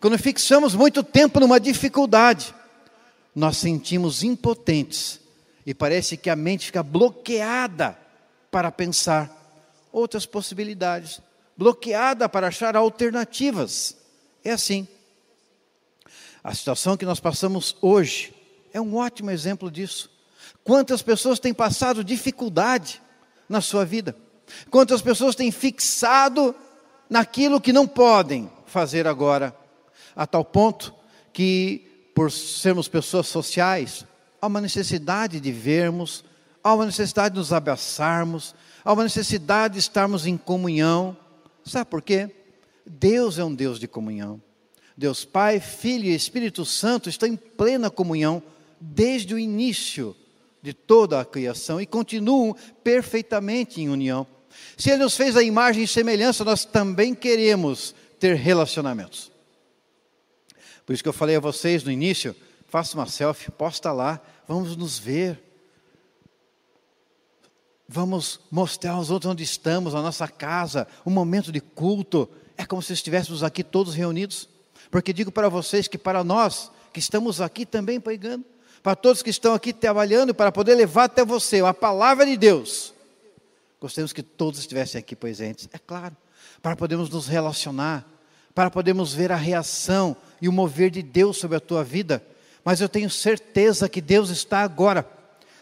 Quando 0.00 0.18
fixamos 0.18 0.74
muito 0.74 1.02
tempo 1.02 1.40
numa 1.40 1.58
dificuldade, 1.58 2.54
nós 3.34 3.56
sentimos 3.56 4.22
impotentes 4.22 5.20
e 5.66 5.74
parece 5.74 6.16
que 6.16 6.30
a 6.30 6.36
mente 6.36 6.66
fica 6.66 6.82
bloqueada 6.82 7.98
para 8.50 8.70
pensar 8.70 9.44
outras 9.90 10.26
possibilidades, 10.26 11.20
bloqueada 11.56 12.28
para 12.28 12.48
achar 12.48 12.76
alternativas. 12.76 13.96
É 14.44 14.52
assim. 14.52 14.86
A 16.42 16.54
situação 16.54 16.96
que 16.96 17.06
nós 17.06 17.20
passamos 17.20 17.76
hoje 17.80 18.34
é 18.72 18.80
um 18.80 18.96
ótimo 18.96 19.30
exemplo 19.30 19.70
disso. 19.70 20.10
Quantas 20.62 21.02
pessoas 21.02 21.38
têm 21.38 21.54
passado 21.54 22.04
dificuldade 22.04 23.00
na 23.48 23.60
sua 23.60 23.84
vida? 23.84 24.16
Quantas 24.70 25.00
pessoas 25.00 25.34
têm 25.34 25.50
fixado 25.50 26.54
naquilo 27.08 27.60
que 27.60 27.72
não 27.72 27.86
podem 27.86 28.50
fazer 28.66 29.06
agora? 29.06 29.56
A 30.14 30.26
tal 30.26 30.44
ponto 30.44 30.94
que, 31.32 32.10
por 32.14 32.30
sermos 32.30 32.88
pessoas 32.88 33.26
sociais, 33.26 34.04
há 34.40 34.46
uma 34.46 34.60
necessidade 34.60 35.40
de 35.40 35.50
vermos, 35.52 36.24
há 36.62 36.74
uma 36.74 36.86
necessidade 36.86 37.34
de 37.34 37.38
nos 37.38 37.52
abraçarmos, 37.52 38.54
há 38.84 38.92
uma 38.92 39.02
necessidade 39.02 39.74
de 39.74 39.80
estarmos 39.80 40.26
em 40.26 40.36
comunhão. 40.36 41.16
Sabe 41.64 41.90
por 41.90 42.02
quê? 42.02 42.30
Deus 42.86 43.38
é 43.38 43.44
um 43.44 43.54
Deus 43.54 43.78
de 43.78 43.88
comunhão. 43.88 44.40
Deus 44.96 45.24
Pai, 45.24 45.58
Filho 45.58 46.04
e 46.04 46.14
Espírito 46.14 46.64
Santo 46.64 47.08
estão 47.08 47.28
em 47.28 47.36
plena 47.36 47.90
comunhão 47.90 48.42
desde 48.80 49.34
o 49.34 49.38
início 49.38 50.14
de 50.62 50.72
toda 50.72 51.20
a 51.20 51.24
criação 51.24 51.80
e 51.80 51.86
continuam 51.86 52.54
perfeitamente 52.82 53.80
em 53.80 53.88
união. 53.88 54.26
Se 54.76 54.90
Ele 54.90 55.02
nos 55.02 55.16
fez 55.16 55.36
a 55.36 55.42
imagem 55.42 55.82
e 55.82 55.88
semelhança, 55.88 56.44
nós 56.44 56.64
também 56.64 57.14
queremos 57.14 57.94
ter 58.20 58.36
relacionamentos. 58.36 59.32
Por 60.86 60.92
isso 60.92 61.02
que 61.02 61.08
eu 61.08 61.14
falei 61.14 61.36
a 61.36 61.40
vocês 61.40 61.82
no 61.82 61.90
início: 61.90 62.36
faça 62.68 62.96
uma 62.96 63.06
selfie, 63.06 63.50
posta 63.50 63.92
lá, 63.92 64.20
vamos 64.46 64.76
nos 64.76 64.98
ver. 64.98 65.42
Vamos 67.94 68.40
mostrar 68.50 68.94
aos 68.94 69.08
outros 69.08 69.30
onde 69.30 69.44
estamos, 69.44 69.94
a 69.94 70.02
nossa 70.02 70.26
casa, 70.26 70.88
um 71.06 71.12
momento 71.12 71.52
de 71.52 71.60
culto. 71.60 72.28
É 72.56 72.66
como 72.66 72.82
se 72.82 72.92
estivéssemos 72.92 73.44
aqui 73.44 73.62
todos 73.62 73.94
reunidos. 73.94 74.48
Porque 74.90 75.12
digo 75.12 75.30
para 75.30 75.48
vocês 75.48 75.86
que 75.86 75.96
para 75.96 76.24
nós 76.24 76.72
que 76.92 76.98
estamos 76.98 77.40
aqui 77.40 77.64
também 77.64 78.00
pregando, 78.00 78.44
para 78.82 78.96
todos 78.96 79.22
que 79.22 79.30
estão 79.30 79.54
aqui 79.54 79.72
trabalhando 79.72 80.34
para 80.34 80.50
poder 80.50 80.74
levar 80.74 81.04
até 81.04 81.24
você 81.24 81.60
a 81.60 81.72
palavra 81.72 82.26
de 82.26 82.36
Deus, 82.36 82.92
gostaríamos 83.80 84.12
que 84.12 84.24
todos 84.24 84.58
estivessem 84.58 84.98
aqui 84.98 85.14
presentes, 85.14 85.68
é 85.72 85.78
claro, 85.78 86.16
para 86.60 86.74
podermos 86.74 87.08
nos 87.10 87.28
relacionar, 87.28 88.04
para 88.52 88.72
podermos 88.72 89.14
ver 89.14 89.30
a 89.30 89.36
reação 89.36 90.16
e 90.42 90.48
o 90.48 90.52
mover 90.52 90.90
de 90.90 91.00
Deus 91.00 91.36
sobre 91.36 91.58
a 91.58 91.60
tua 91.60 91.84
vida. 91.84 92.20
Mas 92.64 92.80
eu 92.80 92.88
tenho 92.88 93.08
certeza 93.08 93.88
que 93.88 94.00
Deus 94.00 94.30
está 94.30 94.62
agora 94.62 95.08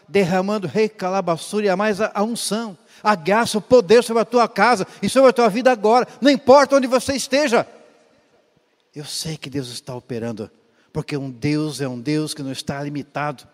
derramando 0.07 0.67
rei 0.67 0.89
calabaçura 0.89 1.65
e 1.65 1.75
mais 1.75 2.01
a, 2.01 2.11
a 2.13 2.23
unção, 2.23 2.77
a 3.01 3.15
graça, 3.15 3.57
o 3.57 3.61
poder 3.61 4.03
sobre 4.03 4.21
a 4.21 4.25
tua 4.25 4.47
casa 4.47 4.87
e 5.01 5.09
sobre 5.09 5.29
a 5.29 5.33
tua 5.33 5.49
vida 5.49 5.71
agora, 5.71 6.07
não 6.21 6.31
importa 6.31 6.75
onde 6.75 6.87
você 6.87 7.13
esteja. 7.13 7.67
Eu 8.95 9.05
sei 9.05 9.37
que 9.37 9.49
Deus 9.49 9.69
está 9.69 9.95
operando, 9.95 10.49
porque 10.91 11.17
um 11.17 11.29
Deus 11.29 11.81
é 11.81 11.87
um 11.87 11.99
Deus 11.99 12.33
que 12.33 12.43
não 12.43 12.51
está 12.51 12.81
limitado. 12.83 13.47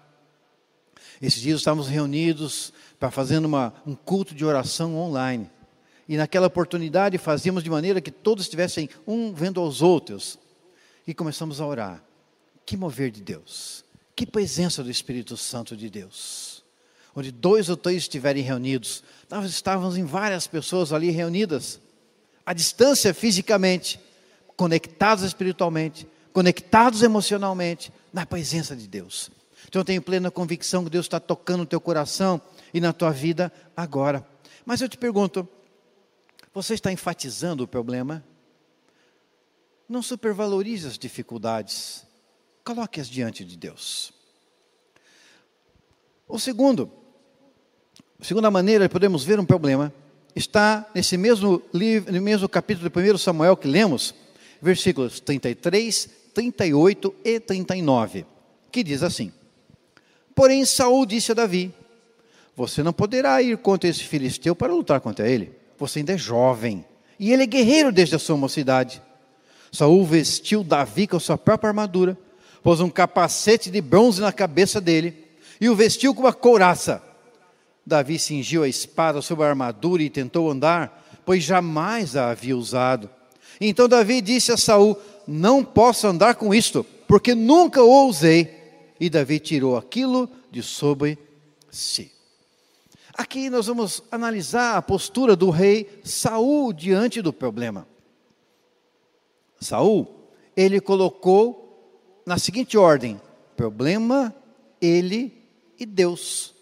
Esses 1.22 1.42
dias 1.42 1.60
estávamos 1.60 1.88
reunidos 1.88 2.74
para 3.00 3.10
fazendo 3.10 3.46
uma, 3.46 3.74
um 3.86 3.96
culto 3.96 4.36
de 4.36 4.46
oração 4.46 4.96
online. 4.96 5.50
E 6.08 6.18
naquela 6.18 6.48
oportunidade 6.48 7.18
fazíamos 7.18 7.64
de 7.64 7.70
maneira 7.70 8.02
que 8.02 8.12
todos 8.12 8.46
estivessem 8.46 8.90
um 9.06 9.34
vendo 9.34 9.62
aos 9.62 9.82
outros. 9.82 10.40
E 11.06 11.14
começamos 11.14 11.62
a 11.62 11.66
orar. 11.66 12.04
Que 12.66 12.76
mover 12.76 13.12
de 13.12 13.22
Deus. 13.22 13.86
Que 14.20 14.26
presença 14.26 14.84
do 14.84 14.92
Espírito 14.92 15.38
Santo 15.38 15.78
de 15.78 15.90
Deus. 15.90 16.62
Onde 17.16 17.32
dois 17.32 17.70
ou 17.70 17.78
três 17.78 18.02
estiverem 18.02 18.44
reunidos. 18.44 19.02
Nós 19.30 19.50
estávamos 19.50 19.96
em 19.96 20.04
várias 20.04 20.46
pessoas 20.46 20.92
ali 20.92 21.10
reunidas. 21.10 21.80
À 22.46 22.52
distância 22.52 23.14
fisicamente 23.14 23.98
conectados 24.58 25.24
espiritualmente, 25.24 26.06
conectados 26.34 27.02
emocionalmente, 27.02 27.94
na 28.12 28.26
presença 28.26 28.76
de 28.76 28.90
Deus. 28.90 29.32
Então 29.70 29.80
eu 29.80 29.86
tenho 29.86 30.02
plena 30.02 30.30
convicção 30.30 30.84
que 30.84 30.90
Deus 30.90 31.06
está 31.06 31.18
tocando 31.18 31.60
no 31.60 31.66
teu 31.66 31.80
coração 31.80 32.42
e 32.74 32.82
na 32.82 32.92
tua 32.92 33.12
vida 33.12 33.50
agora. 33.74 34.28
Mas 34.66 34.82
eu 34.82 34.90
te 34.90 34.98
pergunto, 34.98 35.48
você 36.54 36.74
está 36.74 36.92
enfatizando 36.92 37.64
o 37.64 37.68
problema? 37.70 38.22
Não 39.88 40.02
supervalorize 40.02 40.86
as 40.86 40.98
dificuldades, 40.98 42.06
coloque-as 42.70 43.10
diante 43.10 43.44
de 43.44 43.58
Deus. 43.58 44.14
O 46.28 46.38
segundo, 46.38 46.92
a 48.22 48.24
segunda 48.24 48.52
maneira 48.52 48.88
de 48.88 48.94
podemos 48.94 49.24
ver 49.24 49.40
um 49.40 49.46
problema 49.46 49.92
está 50.36 50.88
nesse 50.94 51.18
mesmo 51.18 51.64
livro, 51.74 52.14
no 52.14 52.22
mesmo 52.22 52.48
capítulo 52.48 52.88
de 52.88 53.14
1 53.14 53.18
Samuel 53.18 53.58
que 53.58 53.68
lemos, 53.68 54.14
versículos 54.62 55.20
33, 55.20 56.10
38 56.32 57.16
e 57.26 57.40
39, 57.40 58.28
que 58.72 58.84
diz 58.84 59.02
assim: 59.02 59.34
Porém, 60.36 60.64
Saul 60.64 61.08
disse 61.08 61.32
a 61.32 61.36
Davi: 61.36 61.74
Você 62.56 62.84
não 62.84 62.94
poderá 62.94 63.42
ir 63.42 63.58
contra 63.58 63.90
esse 63.90 64.04
filisteu 64.04 64.56
para 64.56 64.72
lutar 64.72 65.02
contra 65.02 65.28
ele. 65.28 65.58
Você 65.80 65.98
ainda 65.98 66.14
é 66.14 66.18
jovem, 66.20 66.86
e 67.20 67.34
ele 67.34 67.42
é 67.42 67.48
guerreiro 67.48 67.92
desde 67.92 68.16
a 68.16 68.20
sua 68.20 68.38
mocidade. 68.38 69.02
Saul 69.72 70.06
vestiu 70.06 70.64
Davi 70.64 71.08
com 71.08 71.18
a 71.18 71.20
sua 71.20 71.38
própria 71.38 71.70
armadura, 71.70 72.16
pôs 72.64 72.80
um 72.80 72.90
capacete 72.90 73.70
de 73.70 73.82
bronze 73.82 74.22
na 74.22 74.32
cabeça 74.32 74.80
dele 74.82 75.26
e 75.60 75.70
o 75.70 75.76
vestiu 75.76 76.14
com 76.14 76.22
uma 76.22 76.34
couraça. 76.34 77.02
Davi 77.86 78.20
cingiu 78.20 78.64
a 78.64 78.68
espada 78.68 79.22
sobre 79.22 79.46
a 79.46 79.50
armadura 79.50 80.04
e 80.04 80.10
tentou 80.10 80.50
andar, 80.50 81.22
pois 81.26 81.44
jamais 81.44 82.16
a 82.16 82.30
havia 82.30 82.56
usado. 82.56 83.10
Então 83.60 83.88
Davi 83.88 84.22
disse 84.22 84.52
a 84.52 84.58
Saul: 84.58 84.98
Não 85.28 85.64
posso 85.64 86.08
andar 86.08 86.36
com 86.36 86.54
isto, 86.54 86.86
porque 87.08 87.34
nunca 87.34 87.84
o 87.84 88.08
usei. 88.08 88.58
E 89.00 89.10
Davi 89.10 89.40
tirou 89.40 89.78
aquilo 89.78 90.30
de 90.52 90.62
sobre 90.62 91.18
si. 91.72 92.12
Aqui 93.14 93.50
nós 93.50 93.68
vamos 93.68 94.04
analisar 94.12 94.78
a 94.78 94.82
postura 94.82 95.36
do 95.36 95.50
rei 95.50 95.90
Saul 96.04 96.72
diante 96.72 97.22
do 97.22 97.34
problema. 97.34 97.88
Saul, 99.60 100.08
ele 100.56 100.80
colocou 100.80 101.69
na 102.30 102.38
seguinte 102.38 102.78
ordem: 102.78 103.20
problema, 103.58 104.34
ele 104.80 105.34
e 105.80 105.86
Deus. 105.86 106.54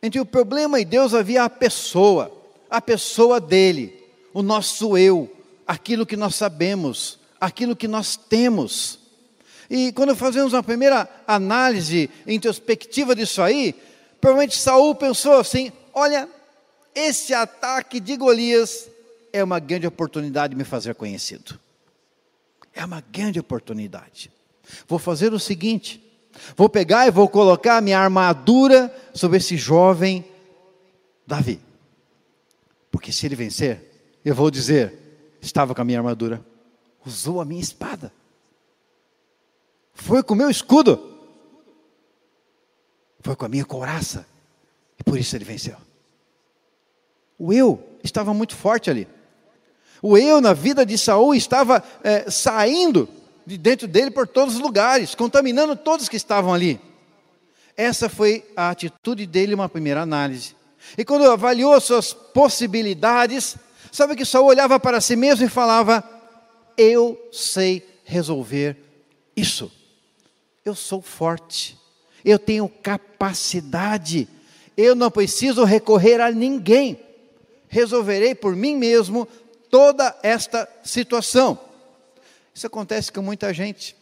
Entre 0.00 0.20
o 0.20 0.24
problema 0.24 0.78
e 0.78 0.84
Deus 0.84 1.12
havia 1.12 1.42
a 1.42 1.50
pessoa, 1.50 2.30
a 2.70 2.80
pessoa 2.80 3.40
dele, 3.40 4.00
o 4.32 4.42
nosso 4.42 4.96
eu, 4.96 5.28
aquilo 5.66 6.06
que 6.06 6.16
nós 6.16 6.36
sabemos, 6.36 7.18
aquilo 7.40 7.74
que 7.74 7.88
nós 7.88 8.14
temos. 8.14 9.00
E 9.68 9.90
quando 9.90 10.14
fazemos 10.14 10.52
uma 10.52 10.62
primeira 10.62 11.08
análise 11.26 12.08
introspectiva 12.24 13.16
disso 13.16 13.42
aí, 13.42 13.74
provavelmente 14.20 14.56
Saul 14.56 14.94
pensou 14.94 15.32
assim: 15.32 15.72
olha, 15.92 16.28
esse 16.94 17.34
ataque 17.34 17.98
de 17.98 18.16
Golias 18.16 18.88
é 19.32 19.42
uma 19.42 19.58
grande 19.58 19.88
oportunidade 19.88 20.52
de 20.52 20.56
me 20.56 20.62
fazer 20.64 20.94
conhecido. 20.94 21.58
É 22.72 22.84
uma 22.84 23.00
grande 23.00 23.40
oportunidade. 23.40 24.35
Vou 24.86 24.98
fazer 24.98 25.32
o 25.32 25.38
seguinte: 25.38 26.02
vou 26.56 26.68
pegar 26.68 27.06
e 27.06 27.10
vou 27.10 27.28
colocar 27.28 27.76
a 27.76 27.80
minha 27.80 27.98
armadura 27.98 28.94
sobre 29.14 29.38
esse 29.38 29.56
jovem 29.56 30.24
Davi. 31.26 31.60
Porque 32.90 33.12
se 33.12 33.26
ele 33.26 33.36
vencer, 33.36 34.18
eu 34.24 34.34
vou 34.34 34.50
dizer: 34.50 35.36
estava 35.40 35.74
com 35.74 35.82
a 35.82 35.84
minha 35.84 35.98
armadura, 35.98 36.44
usou 37.04 37.40
a 37.40 37.44
minha 37.44 37.60
espada, 37.60 38.12
foi 39.92 40.22
com 40.22 40.34
o 40.34 40.36
meu 40.36 40.50
escudo, 40.50 41.14
foi 43.20 43.34
com 43.34 43.44
a 43.44 43.48
minha 43.48 43.64
couraça, 43.64 44.26
e 44.98 45.04
por 45.04 45.18
isso 45.18 45.36
ele 45.36 45.44
venceu. 45.44 45.76
O 47.38 47.52
eu 47.52 47.82
estava 48.02 48.32
muito 48.32 48.54
forte 48.54 48.88
ali. 48.88 49.06
O 50.00 50.16
eu 50.16 50.40
na 50.40 50.52
vida 50.52 50.84
de 50.86 50.96
Saul 50.96 51.34
estava 51.34 51.82
é, 52.02 52.30
saindo 52.30 53.08
de 53.46 53.56
dentro 53.56 53.86
dele 53.86 54.10
por 54.10 54.26
todos 54.26 54.56
os 54.56 54.60
lugares, 54.60 55.14
contaminando 55.14 55.76
todos 55.76 56.08
que 56.08 56.16
estavam 56.16 56.52
ali. 56.52 56.80
Essa 57.76 58.08
foi 58.08 58.44
a 58.56 58.70
atitude 58.70 59.26
dele, 59.26 59.54
uma 59.54 59.68
primeira 59.68 60.02
análise. 60.02 60.56
E 60.98 61.04
quando 61.04 61.30
avaliou 61.30 61.80
suas 61.80 62.12
possibilidades, 62.12 63.56
Sabe 63.96 64.14
que 64.14 64.26
Saul 64.26 64.48
olhava 64.48 64.78
para 64.78 65.00
si 65.00 65.16
mesmo 65.16 65.46
e 65.46 65.48
falava: 65.48 66.04
Eu 66.76 67.18
sei 67.32 67.82
resolver 68.04 68.76
isso. 69.34 69.72
Eu 70.62 70.74
sou 70.74 71.00
forte. 71.00 71.78
Eu 72.22 72.38
tenho 72.38 72.68
capacidade. 72.68 74.28
Eu 74.76 74.94
não 74.94 75.10
preciso 75.10 75.64
recorrer 75.64 76.20
a 76.20 76.30
ninguém. 76.30 77.00
Resolverei 77.68 78.34
por 78.34 78.54
mim 78.54 78.76
mesmo 78.76 79.26
toda 79.70 80.14
esta 80.22 80.68
situação. 80.84 81.58
Isso 82.56 82.66
acontece 82.66 83.12
com 83.12 83.20
muita 83.20 83.52
gente. 83.52 83.94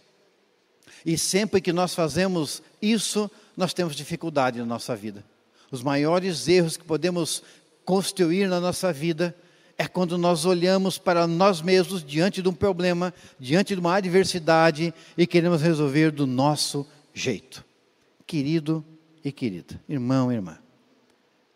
E 1.04 1.18
sempre 1.18 1.60
que 1.60 1.72
nós 1.72 1.92
fazemos 1.92 2.62
isso, 2.80 3.28
nós 3.56 3.74
temos 3.74 3.96
dificuldade 3.96 4.60
na 4.60 4.64
nossa 4.64 4.94
vida. 4.94 5.24
Os 5.72 5.82
maiores 5.82 6.46
erros 6.46 6.76
que 6.76 6.84
podemos 6.84 7.42
construir 7.84 8.46
na 8.46 8.60
nossa 8.60 8.92
vida 8.92 9.34
é 9.76 9.88
quando 9.88 10.16
nós 10.16 10.44
olhamos 10.44 10.98
para 10.98 11.26
nós 11.26 11.60
mesmos 11.60 12.04
diante 12.04 12.40
de 12.40 12.48
um 12.48 12.52
problema, 12.52 13.12
diante 13.40 13.74
de 13.74 13.80
uma 13.80 13.96
adversidade 13.96 14.94
e 15.18 15.26
queremos 15.26 15.60
resolver 15.60 16.12
do 16.12 16.24
nosso 16.24 16.86
jeito. 17.12 17.64
Querido 18.24 18.84
e 19.24 19.32
querida, 19.32 19.80
irmão 19.88 20.30
e 20.30 20.36
irmã, 20.36 20.58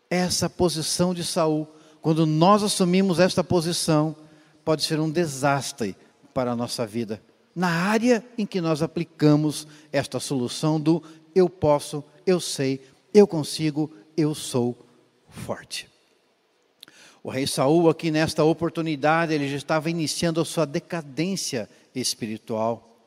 essa 0.09 0.49
posição 0.49 1.13
de 1.13 1.23
Saul, 1.23 1.65
quando 2.01 2.25
nós 2.25 2.61
assumimos 2.61 3.19
esta 3.19 3.41
posição, 3.41 4.13
pode 4.65 4.83
ser 4.83 4.99
um 4.99 5.09
desastre 5.09 5.95
para 6.39 6.53
a 6.53 6.55
nossa 6.55 6.87
vida, 6.87 7.21
na 7.53 7.67
área 7.67 8.23
em 8.37 8.45
que 8.45 8.61
nós 8.61 8.81
aplicamos 8.81 9.67
esta 9.91 10.21
solução 10.21 10.79
do 10.79 11.03
eu 11.35 11.49
posso, 11.49 12.01
eu 12.25 12.39
sei, 12.39 12.79
eu 13.13 13.27
consigo, 13.27 13.91
eu 14.15 14.33
sou 14.33 14.73
forte. 15.27 15.89
O 17.21 17.29
rei 17.29 17.45
Saul, 17.45 17.89
aqui 17.89 18.09
nesta 18.09 18.41
oportunidade, 18.45 19.33
ele 19.33 19.49
já 19.49 19.57
estava 19.57 19.89
iniciando 19.89 20.39
a 20.39 20.45
sua 20.45 20.65
decadência 20.65 21.69
espiritual. 21.93 22.97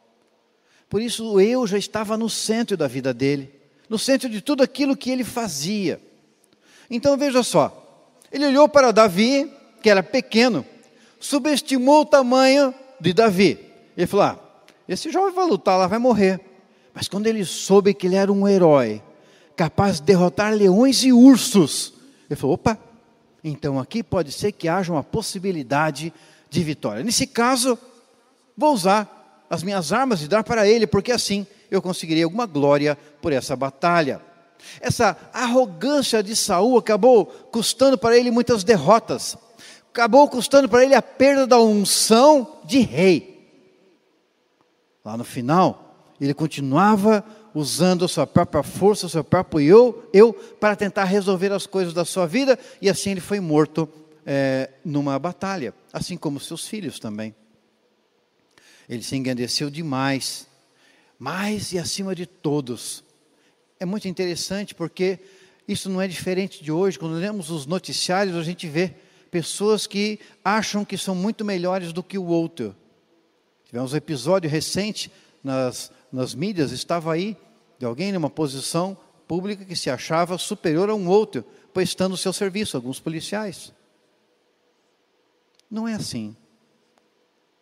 Por 0.91 1.01
isso, 1.01 1.33
o 1.33 1.41
eu 1.41 1.67
já 1.67 1.79
estava 1.79 2.19
no 2.19 2.29
centro 2.29 2.77
da 2.77 2.87
vida 2.87 3.15
dele, 3.15 3.51
no 3.89 3.99
centro 3.99 4.29
de 4.29 4.43
tudo 4.43 4.63
aquilo 4.63 4.95
que 4.95 5.11
ele 5.11 5.25
fazia. 5.25 5.99
Então, 6.91 7.17
veja 7.17 7.43
só, 7.43 8.13
Ele 8.31 8.45
olhou 8.45 8.69
para 8.69 8.93
Davi, 8.93 9.51
que 9.83 9.89
era 9.89 10.03
pequeno, 10.03 10.67
subestimou 11.19 12.03
o 12.03 12.05
tamanho 12.05 12.75
de 13.03 13.13
Davi. 13.13 13.59
Ele 13.97 14.07
falou: 14.07 14.27
ah, 14.27 14.39
esse 14.89 15.11
jovem 15.11 15.35
vai 15.35 15.47
lutar 15.47 15.77
lá, 15.77 15.87
vai 15.87 15.99
morrer. 15.99 16.41
Mas 16.95 17.09
quando 17.09 17.27
ele 17.27 17.45
soube 17.45 17.93
que 17.93 18.07
ele 18.07 18.17
era 18.17 18.33
um 18.33 18.47
herói, 18.47 19.03
capaz 19.57 19.97
de 19.97 20.03
derrotar 20.03 20.55
leões 20.55 21.03
e 21.03 21.13
ursos, 21.13 21.95
ele 22.31 22.37
falou: 22.39 22.55
opa, 22.55 22.79
então 23.43 23.79
aqui 23.79 24.03
pode 24.03 24.31
ser 24.31 24.53
que 24.53 24.69
haja 24.69 24.93
uma 24.93 25.03
possibilidade 25.03 26.13
de 26.49 26.63
vitória. 26.63 27.03
Nesse 27.03 27.27
caso, 27.27 27.79
vou 28.57 28.73
usar 28.73 29.47
as 29.51 29.63
minhas 29.63 29.93
armas 29.93 30.23
e 30.23 30.29
dar 30.29 30.45
para 30.45 30.67
ele, 30.67 30.87
porque 30.87 31.13
assim 31.13 31.47
eu 31.71 31.83
conseguiria 31.83 32.25
alguma 32.25 32.47
glória 32.47 32.97
por 33.21 33.33
essa 33.33 33.57
batalha. 33.57 34.21
Essa 34.81 35.17
arrogância 35.33 36.23
de 36.23 36.37
Saul 36.37 36.79
acabou 36.79 37.27
custando 37.27 37.99
para 37.99 38.17
ele 38.17 38.31
muitas 38.31 38.63
derrotas. 38.63 39.37
Acabou 39.93 40.27
custando 40.27 40.71
para 40.71 40.83
ele 40.83 40.95
a 40.95 41.03
perda 41.03 41.47
da 41.47 41.61
unção 41.61 42.61
de 42.65 42.81
rei. 42.81 43.47
Lá 45.05 45.19
no 45.19 45.25
final, 45.25 46.15
ele 46.19 46.33
continuava 46.33 47.23
usando 47.55 48.07
a 48.07 48.09
sua 48.09 48.27
própria 48.27 48.63
força, 48.63 49.05
o 49.05 49.11
seu 49.11 49.23
próprio 49.23 49.61
eu, 49.61 50.09
eu 50.11 50.33
para 50.33 50.75
tentar 50.75 51.05
resolver 51.05 51.53
as 51.53 51.67
coisas 51.67 51.93
da 51.93 52.07
sua 52.07 52.27
vida, 52.27 52.59
e 52.81 52.89
assim 52.89 53.11
ele 53.11 53.21
foi 53.21 53.39
morto 53.39 53.87
é, 54.25 54.71
numa 54.83 55.19
batalha, 55.19 55.75
assim 55.93 56.17
como 56.17 56.41
seus 56.41 56.67
filhos 56.67 56.99
também. 56.99 57.35
Ele 58.89 59.03
se 59.03 59.15
engrandeceu 59.15 59.69
demais, 59.69 60.47
mais 61.19 61.71
e 61.75 61.79
acima 61.79 62.15
de 62.15 62.25
todos. 62.25 63.05
É 63.79 63.85
muito 63.85 64.09
interessante 64.09 64.75
porque 64.75 65.19
isso 65.69 65.91
não 65.91 66.01
é 66.01 66.09
diferente 66.09 66.65
de 66.65 66.73
hoje. 66.73 66.99
Quando 66.99 67.17
lemos 67.17 67.51
os 67.51 67.67
noticiários, 67.67 68.35
a 68.37 68.43
gente 68.43 68.67
vê 68.67 68.95
pessoas 69.33 69.87
que 69.87 70.21
acham 70.45 70.85
que 70.85 70.99
são 70.99 71.15
muito 71.15 71.43
melhores 71.43 71.91
do 71.91 72.03
que 72.03 72.19
o 72.19 72.27
outro. 72.27 72.77
Tivemos 73.65 73.95
um 73.95 73.97
episódio 73.97 74.51
recente 74.51 75.11
nas, 75.43 75.91
nas 76.13 76.35
mídias, 76.35 76.71
estava 76.71 77.15
aí 77.15 77.35
de 77.79 77.87
alguém 77.87 78.13
numa 78.13 78.29
posição 78.29 78.95
pública 79.27 79.65
que 79.65 79.75
se 79.75 79.89
achava 79.89 80.37
superior 80.37 80.91
a 80.91 80.95
um 80.95 81.09
outro, 81.09 81.43
prestando 81.73 82.15
seu 82.15 82.31
serviço, 82.31 82.77
alguns 82.77 83.01
policiais. 83.01 83.73
Não 85.71 85.89
é 85.89 85.95
assim. 85.95 86.37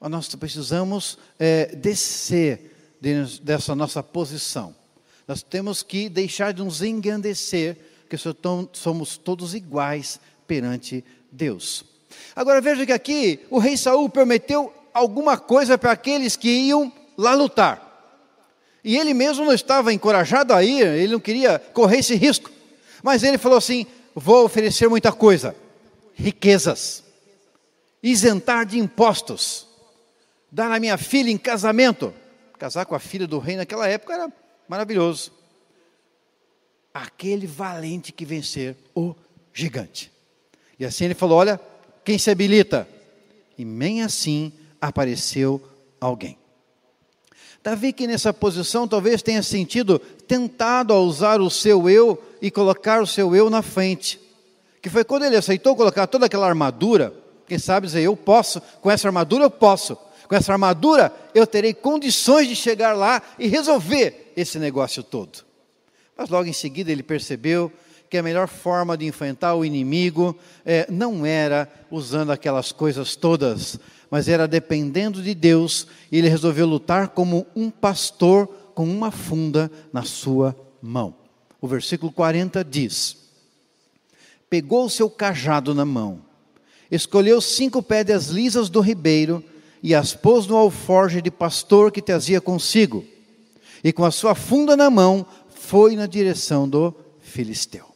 Nós 0.01 0.35
precisamos 0.35 1.19
é, 1.39 1.67
descer 1.77 2.99
dessa 3.45 3.77
nossa 3.77 4.03
posição. 4.03 4.75
Nós 5.29 5.41
temos 5.45 5.85
que 5.85 6.09
deixar 6.09 6.53
de 6.53 6.65
nos 6.65 6.83
engrandecer, 6.83 7.77
porque 8.01 8.17
somos 8.73 9.17
todos 9.17 9.55
iguais 9.55 10.19
perante. 10.49 11.05
Agora 12.35 12.61
veja 12.61 12.87
que 12.87 12.93
aqui 12.93 13.41
o 13.51 13.59
rei 13.59 13.77
Saul 13.77 14.09
prometeu 14.09 14.73
alguma 14.93 15.37
coisa 15.39 15.79
para 15.79 15.93
aqueles 15.93 16.37
que 16.37 16.49
iam 16.49 16.93
lá 17.17 17.35
lutar. 17.35 17.89
E 18.83 18.97
ele 18.97 19.13
mesmo 19.13 19.45
não 19.45 19.53
estava 19.53 19.93
encorajado 19.93 20.55
a 20.55 20.63
ir, 20.65 20.87
ele 20.87 21.13
não 21.13 21.21
queria 21.21 21.59
correr 21.59 21.99
esse 21.99 22.15
risco. 22.15 22.51
Mas 23.03 23.23
ele 23.23 23.39
falou 23.39 23.59
assim: 23.59 23.87
vou 24.15 24.45
oferecer 24.45 24.89
muita 24.89 25.13
coisa, 25.13 25.55
riquezas, 26.15 27.05
isentar 28.03 28.65
de 28.65 28.79
impostos, 28.79 29.67
dar 30.51 30.71
a 30.71 30.81
minha 30.81 30.97
filha 30.97 31.31
em 31.31 31.39
casamento. 31.39 32.15
Casar 32.59 32.85
com 32.85 32.95
a 32.95 32.99
filha 32.99 33.27
do 33.27 33.39
rei 33.39 33.57
naquela 33.57 33.89
época 33.89 34.13
era 34.13 34.33
maravilhoso. 34.69 35.33
Aquele 36.93 37.47
valente 37.47 38.13
que 38.13 38.25
vencer 38.25 38.77
o 38.95 39.15
gigante. 39.53 40.13
E 40.81 40.87
assim 40.87 41.05
ele 41.05 41.15
falou: 41.15 41.39
Olha, 41.39 41.61
quem 42.03 42.19
se 42.19 42.31
habilita? 42.31 42.89
E 43.59 43.65
nem 43.67 44.03
assim 44.03 44.51
apareceu 44.81 45.63
alguém. 46.01 46.39
Davi, 47.63 47.93
que 47.93 48.07
nessa 48.07 48.33
posição 48.33 48.89
talvez 48.89 49.21
tenha 49.21 49.43
sentido 49.43 49.99
tentado 49.99 50.95
a 50.95 50.99
usar 50.99 51.43
o 51.43 51.51
seu 51.51 51.91
eu 51.91 52.21
e 52.41 52.51
colocar 52.51 53.03
o 53.03 53.07
seu 53.07 53.37
eu 53.37 53.51
na 53.51 53.61
frente. 53.61 54.19
Que 54.81 54.89
foi 54.89 55.05
quando 55.05 55.25
ele 55.25 55.37
aceitou 55.37 55.77
colocar 55.77 56.07
toda 56.07 56.25
aquela 56.25 56.49
armadura, 56.49 57.13
quem 57.47 57.59
sabe 57.59 57.87
dizer, 57.87 58.01
eu 58.01 58.17
posso, 58.17 58.63
com 58.81 58.91
essa 58.91 59.07
armadura 59.07 59.45
eu 59.45 59.51
posso, 59.51 59.95
com 60.27 60.35
essa 60.35 60.51
armadura 60.53 61.15
eu 61.35 61.47
terei 61.47 61.75
condições 61.75 62.49
de 62.49 62.57
chegar 62.57 62.97
lá 62.97 63.21
e 63.39 63.47
resolver 63.47 64.33
esse 64.35 64.59
negócio 64.59 65.03
todo. 65.03 65.45
Mas 66.17 66.31
logo 66.31 66.49
em 66.49 66.55
seguida 66.55 66.91
ele 66.91 67.03
percebeu 67.03 67.71
que 68.11 68.19
a 68.19 68.23
melhor 68.25 68.49
forma 68.49 68.99
de 68.99 69.07
enfrentar 69.07 69.55
o 69.55 69.65
inimigo 69.65 70.37
é, 70.67 70.85
não 70.91 71.25
era 71.25 71.71
usando 71.89 72.33
aquelas 72.33 72.73
coisas 72.73 73.15
todas, 73.15 73.79
mas 74.11 74.27
era 74.27 74.49
dependendo 74.49 75.23
de 75.23 75.33
Deus, 75.33 75.87
e 76.11 76.19
ele 76.19 76.29
resolveu 76.29 76.67
lutar 76.67 77.11
como 77.11 77.47
um 77.55 77.71
pastor 77.71 78.49
com 78.75 78.85
uma 78.85 79.13
funda 79.13 79.71
na 79.93 80.03
sua 80.03 80.57
mão. 80.83 81.15
O 81.61 81.69
versículo 81.69 82.11
40 82.11 82.65
diz: 82.65 83.17
Pegou 84.49 84.87
o 84.87 84.91
seu 84.91 85.09
cajado 85.09 85.73
na 85.73 85.85
mão, 85.85 86.21
escolheu 86.91 87.41
cinco 87.41 87.81
pedras 87.81 88.27
lisas 88.27 88.69
do 88.69 88.81
ribeiro 88.81 89.45
e 89.81 89.95
as 89.95 90.15
pôs 90.15 90.49
no 90.49 90.57
alforje 90.57 91.23
de 91.23 91.31
pastor 91.31 91.93
que 91.93 92.03
trazia 92.03 92.41
consigo, 92.41 93.05
e 93.85 93.93
com 93.93 94.05
a 94.05 94.11
sua 94.11 94.35
funda 94.35 94.77
na 94.77 94.91
mão 94.91 95.25
foi 95.55 95.95
na 95.95 96.07
direção 96.07 96.69
do 96.69 96.93
filisteu. 97.21 97.90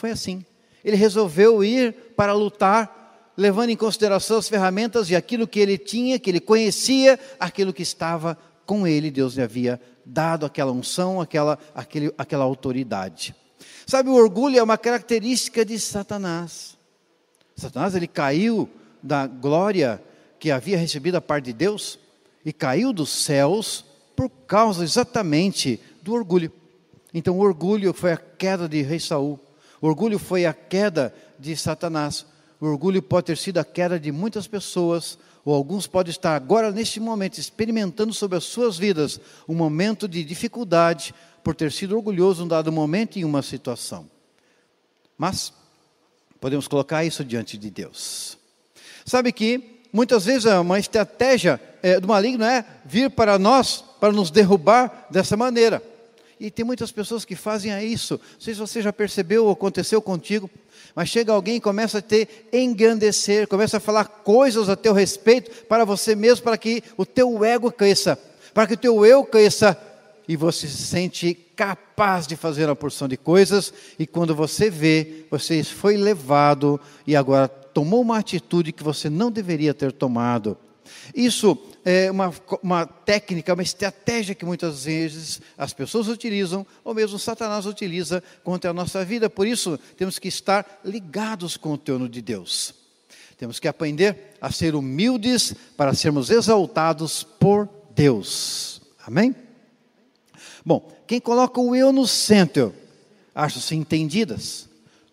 Foi 0.00 0.10
assim. 0.10 0.42
Ele 0.82 0.96
resolveu 0.96 1.62
ir 1.62 1.92
para 2.16 2.32
lutar 2.32 3.32
levando 3.36 3.68
em 3.68 3.76
consideração 3.76 4.38
as 4.38 4.48
ferramentas 4.48 5.10
e 5.10 5.14
aquilo 5.14 5.46
que 5.46 5.60
ele 5.60 5.76
tinha, 5.76 6.18
que 6.18 6.30
ele 6.30 6.40
conhecia, 6.40 7.20
aquilo 7.38 7.70
que 7.70 7.82
estava 7.82 8.36
com 8.64 8.86
ele, 8.86 9.10
Deus 9.10 9.34
lhe 9.34 9.42
havia 9.42 9.78
dado 10.06 10.46
aquela 10.46 10.72
unção, 10.72 11.20
aquela, 11.20 11.58
aquele, 11.74 12.14
aquela 12.16 12.44
autoridade. 12.44 13.34
Sabe, 13.86 14.08
o 14.08 14.14
orgulho 14.14 14.58
é 14.58 14.62
uma 14.62 14.78
característica 14.78 15.66
de 15.66 15.78
Satanás. 15.78 16.78
Satanás 17.54 17.94
ele 17.94 18.08
caiu 18.08 18.70
da 19.02 19.26
glória 19.26 20.02
que 20.38 20.50
havia 20.50 20.78
recebido 20.78 21.16
a 21.16 21.20
parte 21.20 21.46
de 21.46 21.52
Deus 21.52 21.98
e 22.42 22.54
caiu 22.54 22.90
dos 22.90 23.10
céus 23.10 23.84
por 24.16 24.30
causa 24.46 24.82
exatamente 24.82 25.78
do 26.02 26.14
orgulho. 26.14 26.50
Então, 27.12 27.36
o 27.36 27.42
orgulho 27.42 27.92
foi 27.92 28.12
a 28.12 28.16
queda 28.16 28.66
de 28.66 28.80
rei 28.80 28.98
Saul. 28.98 29.38
O 29.80 29.86
orgulho 29.86 30.18
foi 30.18 30.44
a 30.44 30.52
queda 30.52 31.14
de 31.38 31.56
Satanás. 31.56 32.26
O 32.60 32.66
orgulho 32.66 33.02
pode 33.02 33.26
ter 33.26 33.38
sido 33.38 33.58
a 33.58 33.64
queda 33.64 33.98
de 33.98 34.12
muitas 34.12 34.46
pessoas, 34.46 35.18
ou 35.44 35.54
alguns 35.54 35.86
podem 35.86 36.10
estar 36.10 36.36
agora, 36.36 36.70
neste 36.70 37.00
momento, 37.00 37.38
experimentando 37.38 38.12
sobre 38.12 38.36
as 38.36 38.44
suas 38.44 38.76
vidas 38.76 39.18
um 39.48 39.54
momento 39.54 40.06
de 40.06 40.22
dificuldade 40.22 41.14
por 41.42 41.54
ter 41.54 41.72
sido 41.72 41.96
orgulhoso 41.96 42.42
em 42.42 42.44
um 42.44 42.48
dado 42.48 42.70
momento 42.70 43.18
em 43.18 43.24
uma 43.24 43.42
situação. 43.42 44.08
Mas, 45.16 45.52
podemos 46.38 46.68
colocar 46.68 47.04
isso 47.04 47.24
diante 47.24 47.56
de 47.56 47.70
Deus. 47.70 48.36
Sabe 49.06 49.32
que, 49.32 49.80
muitas 49.90 50.26
vezes, 50.26 50.44
uma 50.44 50.78
estratégia 50.78 51.60
é, 51.82 51.98
do 51.98 52.08
maligno 52.08 52.44
é 52.44 52.64
vir 52.84 53.10
para 53.10 53.38
nós, 53.38 53.82
para 53.98 54.12
nos 54.12 54.30
derrubar 54.30 55.06
dessa 55.10 55.36
maneira. 55.36 55.82
E 56.40 56.50
tem 56.50 56.64
muitas 56.64 56.90
pessoas 56.90 57.22
que 57.22 57.36
fazem 57.36 57.70
isso. 57.84 58.14
Não 58.14 58.40
sei 58.40 58.54
se 58.54 58.60
você 58.60 58.80
já 58.80 58.90
percebeu 58.90 59.44
ou 59.44 59.52
aconteceu 59.52 60.00
contigo. 60.00 60.48
Mas 60.94 61.10
chega 61.10 61.32
alguém 61.32 61.56
e 61.56 61.60
começa 61.60 61.98
a 61.98 62.02
te 62.02 62.26
engrandecer, 62.50 63.46
começa 63.46 63.76
a 63.76 63.80
falar 63.80 64.06
coisas 64.06 64.70
a 64.70 64.74
teu 64.74 64.94
respeito 64.94 65.66
para 65.66 65.84
você 65.84 66.16
mesmo, 66.16 66.42
para 66.42 66.56
que 66.56 66.82
o 66.96 67.04
teu 67.04 67.44
ego 67.44 67.70
cresça, 67.70 68.18
para 68.54 68.66
que 68.66 68.74
o 68.74 68.76
teu 68.76 69.04
eu 69.04 69.22
cresça, 69.22 69.78
e 70.26 70.36
você 70.36 70.66
se 70.66 70.82
sente 70.82 71.34
capaz 71.54 72.26
de 72.26 72.36
fazer 72.36 72.64
uma 72.64 72.74
porção 72.74 73.06
de 73.06 73.16
coisas, 73.16 73.72
e 73.98 74.06
quando 74.06 74.34
você 74.34 74.70
vê, 74.70 75.26
você 75.30 75.62
foi 75.62 75.96
levado 75.96 76.80
e 77.06 77.14
agora 77.14 77.48
tomou 77.48 78.00
uma 78.00 78.18
atitude 78.18 78.72
que 78.72 78.82
você 78.82 79.10
não 79.10 79.30
deveria 79.30 79.74
ter 79.74 79.92
tomado. 79.92 80.56
Isso 81.14 81.58
é 81.84 82.10
uma, 82.10 82.32
uma 82.62 82.86
técnica, 82.86 83.54
uma 83.54 83.62
estratégia 83.62 84.34
que 84.34 84.44
muitas 84.44 84.84
vezes 84.84 85.40
as 85.56 85.72
pessoas 85.72 86.08
utilizam, 86.08 86.66
ou 86.84 86.94
mesmo 86.94 87.18
Satanás 87.18 87.66
utiliza 87.66 88.22
contra 88.44 88.70
a 88.70 88.74
nossa 88.74 89.04
vida. 89.04 89.30
Por 89.30 89.46
isso, 89.46 89.78
temos 89.96 90.18
que 90.18 90.28
estar 90.28 90.80
ligados 90.84 91.56
com 91.56 91.72
o 91.72 91.78
trono 91.78 92.08
de 92.08 92.20
Deus. 92.20 92.74
Temos 93.36 93.58
que 93.58 93.68
aprender 93.68 94.34
a 94.40 94.52
ser 94.52 94.74
humildes 94.74 95.54
para 95.76 95.94
sermos 95.94 96.30
exaltados 96.30 97.22
por 97.22 97.68
Deus. 97.94 98.82
Amém? 99.06 99.34
Bom, 100.64 100.92
quem 101.06 101.20
coloca 101.20 101.60
o 101.60 101.74
eu 101.74 101.92
no 101.92 102.06
centro, 102.06 102.74
acham-se 103.34 103.74
entendidas, 103.74 104.68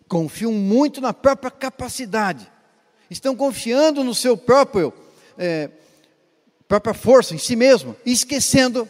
confiam 0.07 0.51
muito 0.51 0.99
na 0.99 1.13
própria 1.13 1.49
capacidade, 1.49 2.51
estão 3.09 3.35
confiando 3.35 4.03
no 4.03 4.13
seu 4.13 4.35
próprio 4.35 4.93
é, 5.37 5.69
própria 6.67 6.93
força 6.93 7.33
em 7.33 7.37
si 7.37 7.55
mesmo, 7.55 7.95
esquecendo 8.05 8.87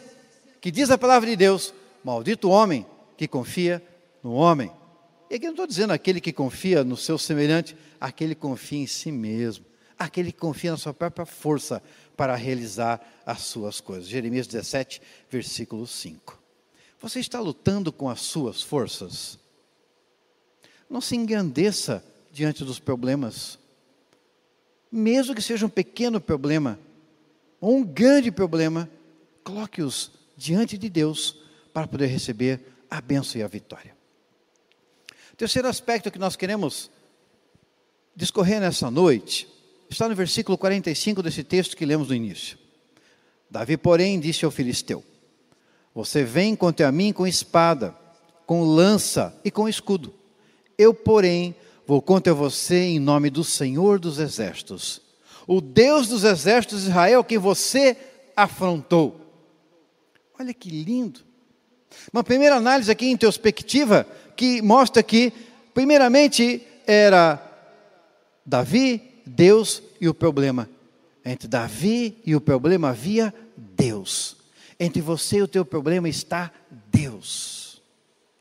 que 0.60 0.70
diz 0.70 0.90
a 0.90 0.98
palavra 0.98 1.28
de 1.28 1.36
Deus: 1.36 1.72
maldito 2.02 2.48
o 2.48 2.50
homem 2.50 2.86
que 3.16 3.28
confia 3.28 3.82
no 4.22 4.32
homem. 4.32 4.70
E 5.30 5.34
aqui 5.34 5.44
não 5.44 5.52
estou 5.52 5.66
dizendo 5.66 5.92
aquele 5.92 6.20
que 6.20 6.32
confia 6.32 6.82
no 6.82 6.96
seu 6.96 7.18
semelhante, 7.18 7.76
aquele 8.00 8.34
que 8.34 8.40
confia 8.40 8.78
em 8.78 8.86
si 8.86 9.12
mesmo, 9.12 9.64
aquele 9.98 10.32
que 10.32 10.38
confia 10.38 10.70
na 10.70 10.76
sua 10.76 10.94
própria 10.94 11.26
força 11.26 11.82
para 12.16 12.34
realizar 12.34 13.00
as 13.26 13.42
suas 13.42 13.80
coisas. 13.80 14.08
Jeremias 14.08 14.46
17, 14.46 15.02
versículo 15.30 15.86
5. 15.86 16.38
Você 17.00 17.20
está 17.20 17.38
lutando 17.38 17.92
com 17.92 18.08
as 18.08 18.20
suas 18.20 18.62
forças? 18.62 19.38
Não 20.88 21.00
se 21.00 21.14
engrandeça 21.14 22.02
diante 22.32 22.64
dos 22.64 22.78
problemas. 22.78 23.58
Mesmo 24.90 25.34
que 25.34 25.42
seja 25.42 25.66
um 25.66 25.70
pequeno 25.70 26.20
problema, 26.20 26.78
ou 27.60 27.76
um 27.76 27.84
grande 27.84 28.30
problema, 28.30 28.88
coloque-os 29.44 30.10
diante 30.36 30.78
de 30.78 30.88
Deus 30.88 31.36
para 31.72 31.86
poder 31.86 32.06
receber 32.06 32.60
a 32.90 33.00
bênção 33.00 33.40
e 33.40 33.44
a 33.44 33.48
vitória. 33.48 33.96
Terceiro 35.36 35.68
aspecto 35.68 36.10
que 36.10 36.18
nós 36.18 36.36
queremos 36.36 36.90
discorrer 38.14 38.60
nessa 38.60 38.90
noite 38.90 39.48
está 39.88 40.08
no 40.08 40.14
versículo 40.14 40.58
45 40.58 41.22
desse 41.22 41.44
texto 41.44 41.76
que 41.76 41.86
lemos 41.86 42.08
no 42.08 42.14
início. 42.14 42.58
Davi, 43.50 43.76
porém, 43.76 44.18
disse 44.18 44.44
ao 44.44 44.50
filisteu: 44.50 45.04
Você 45.94 46.24
vem 46.24 46.56
contra 46.56 46.90
mim 46.90 47.12
com 47.12 47.26
espada, 47.26 47.94
com 48.46 48.62
lança 48.64 49.38
e 49.44 49.50
com 49.50 49.68
escudo. 49.68 50.12
Eu, 50.76 50.92
porém, 50.92 51.54
vou 51.88 52.02
contra 52.02 52.34
você 52.34 52.80
em 52.80 52.98
nome 52.98 53.30
do 53.30 53.42
Senhor 53.42 53.98
dos 53.98 54.18
exércitos, 54.18 55.00
o 55.46 55.58
Deus 55.58 56.06
dos 56.06 56.22
exércitos 56.22 56.82
de 56.82 56.90
Israel, 56.90 57.24
quem 57.24 57.38
você 57.38 57.96
afrontou. 58.36 59.18
Olha 60.38 60.52
que 60.52 60.68
lindo. 60.68 61.20
Uma 62.12 62.22
primeira 62.22 62.56
análise 62.56 62.90
aqui 62.90 63.06
introspectiva 63.10 64.06
que 64.36 64.60
mostra 64.60 65.02
que, 65.02 65.32
primeiramente, 65.72 66.62
era 66.86 67.42
Davi, 68.44 69.22
Deus 69.24 69.82
e 69.98 70.06
o 70.10 70.12
problema. 70.12 70.68
Entre 71.24 71.48
Davi 71.48 72.18
e 72.26 72.36
o 72.36 72.40
problema 72.40 72.90
havia 72.90 73.32
Deus. 73.56 74.36
Entre 74.78 75.00
você 75.00 75.38
e 75.38 75.42
o 75.42 75.48
teu 75.48 75.64
problema 75.64 76.06
está 76.06 76.52
Deus. 76.70 77.80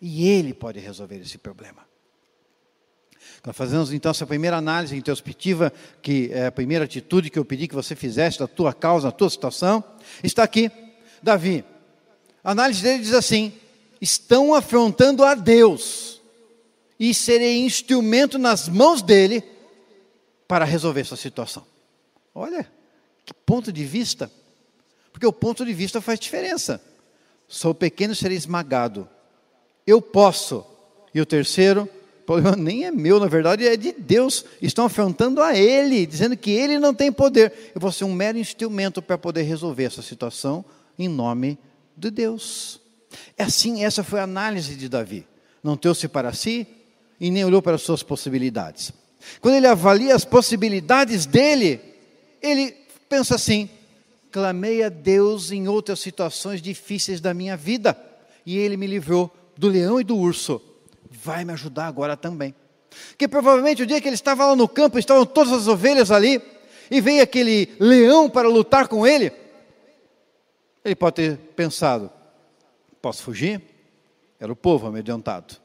E 0.02 0.28
Ele 0.28 0.54
pode 0.54 0.80
resolver 0.80 1.22
esse 1.22 1.38
problema. 1.38 1.87
Nós 3.46 3.56
fazemos 3.56 3.94
então 3.94 4.12
essa 4.12 4.26
primeira 4.26 4.58
análise 4.58 4.96
introspectiva, 4.96 5.72
que 6.02 6.30
é 6.34 6.48
a 6.48 6.52
primeira 6.52 6.86
atitude 6.86 7.30
que 7.30 7.40
eu 7.40 7.46
pedi 7.46 7.68
que 7.68 7.76
você 7.76 7.96
fizesse 7.96 8.40
da 8.40 8.48
tua 8.48 8.74
causa, 8.74 9.08
da 9.08 9.12
tua 9.12 9.30
situação. 9.30 9.84
Está 10.24 10.44
aqui, 10.44 10.72
Davi. 11.22 11.64
A 12.44 12.52
análise 12.52 12.82
dele 12.82 13.04
diz 13.04 13.14
assim: 13.14 13.54
estão 14.02 14.54
afrontando 14.54 15.24
a 15.24 15.36
Deus 15.36 16.22
e 17.00 17.14
serei 17.14 17.60
instrumento 17.60 18.38
nas 18.38 18.68
mãos 18.68 19.02
dele 19.02 19.44
para 20.48 20.66
resolver 20.66 21.02
essa 21.02 21.16
situação. 21.16 21.66
Olha, 22.34 22.70
que 23.26 23.34
ponto 23.34 23.72
de 23.72 23.84
vista. 23.84 24.32
Porque 25.12 25.26
o 25.26 25.34
ponto 25.34 25.66
de 25.66 25.74
vista 25.74 26.00
faz 26.00 26.20
diferença. 26.20 26.82
Sou 27.48 27.74
pequeno, 27.74 28.14
serei 28.14 28.38
esmagado. 28.38 29.10
Eu 29.86 30.02
posso. 30.02 30.66
E 31.14 31.20
o 31.20 31.26
terceiro, 31.26 31.90
problema 32.28 32.58
nem 32.58 32.84
é 32.86 32.92
meu, 32.92 33.22
na 33.22 33.28
verdade 33.28 33.66
é 33.66 33.78
de 33.78 33.94
Deus. 33.94 34.44
Estão 34.62 34.86
afrontando 34.86 35.42
a 35.42 35.58
Ele, 35.58 36.06
dizendo 36.06 36.36
que 36.36 36.52
Ele 36.52 36.78
não 36.78 36.94
tem 36.94 37.10
poder. 37.10 37.72
Eu 37.74 37.80
vou 37.80 37.92
ser 37.92 38.04
um 38.04 38.14
mero 38.14 38.38
instrumento 38.38 39.02
para 39.02 39.18
poder 39.18 39.44
resolver 39.44 39.86
essa 39.86 40.02
situação 40.02 40.64
em 41.00 41.08
nome 41.08 41.58
de 41.96 42.12
Deus. 42.12 42.82
É 43.38 43.44
assim, 43.44 43.86
essa 43.86 44.04
foi 44.04 44.20
a 44.20 44.24
análise 44.24 44.76
de 44.76 44.90
Davi. 44.90 45.26
Não 45.64 45.78
trouxe 45.78 46.10
para 46.10 46.34
si 46.34 46.68
e 47.18 47.32
nem 47.32 47.46
olhou 47.46 47.62
para 47.62 47.76
as 47.76 47.82
suas 47.82 48.04
possibilidades. 48.04 48.92
Quando 49.40 49.56
ele 49.56 49.68
avalia 49.68 50.14
as 50.14 50.26
possibilidades 50.26 51.26
dele, 51.26 51.80
ele 52.42 52.76
pensa 53.08 53.36
assim: 53.36 53.70
clamei 54.34 54.84
a 54.84 54.90
Deus 54.90 55.50
em 55.50 55.70
outras 55.70 56.02
situações 56.02 56.62
difíceis 56.62 57.22
da 57.22 57.34
minha 57.34 57.56
vida, 57.56 57.98
e 58.46 58.58
ele 58.58 58.76
me 58.76 58.86
livrou 58.86 59.34
do 59.58 59.70
leão 59.70 59.98
e 59.98 60.04
do 60.04 60.18
urso. 60.18 60.62
Vai 61.28 61.44
me 61.44 61.52
ajudar 61.52 61.88
agora 61.88 62.16
também. 62.16 62.56
Que 63.18 63.28
provavelmente 63.28 63.84
o 63.84 63.86
dia 63.86 64.00
que 64.00 64.08
ele 64.08 64.16
estava 64.16 64.46
lá 64.46 64.56
no 64.56 64.66
campo, 64.66 64.98
estavam 64.98 65.26
todas 65.26 65.52
as 65.52 65.68
ovelhas 65.68 66.10
ali, 66.10 66.42
e 66.90 67.02
veio 67.02 67.22
aquele 67.22 67.76
leão 67.82 68.30
para 68.30 68.48
lutar 68.48 68.88
com 68.88 69.06
ele. 69.06 69.34
Ele 70.86 70.96
pode 70.96 71.16
ter 71.18 71.38
pensado: 71.54 72.10
posso 73.02 73.24
fugir? 73.24 73.62
Era 74.40 74.50
o 74.50 74.56
povo 74.56 74.88
amedrontado. 74.88 75.58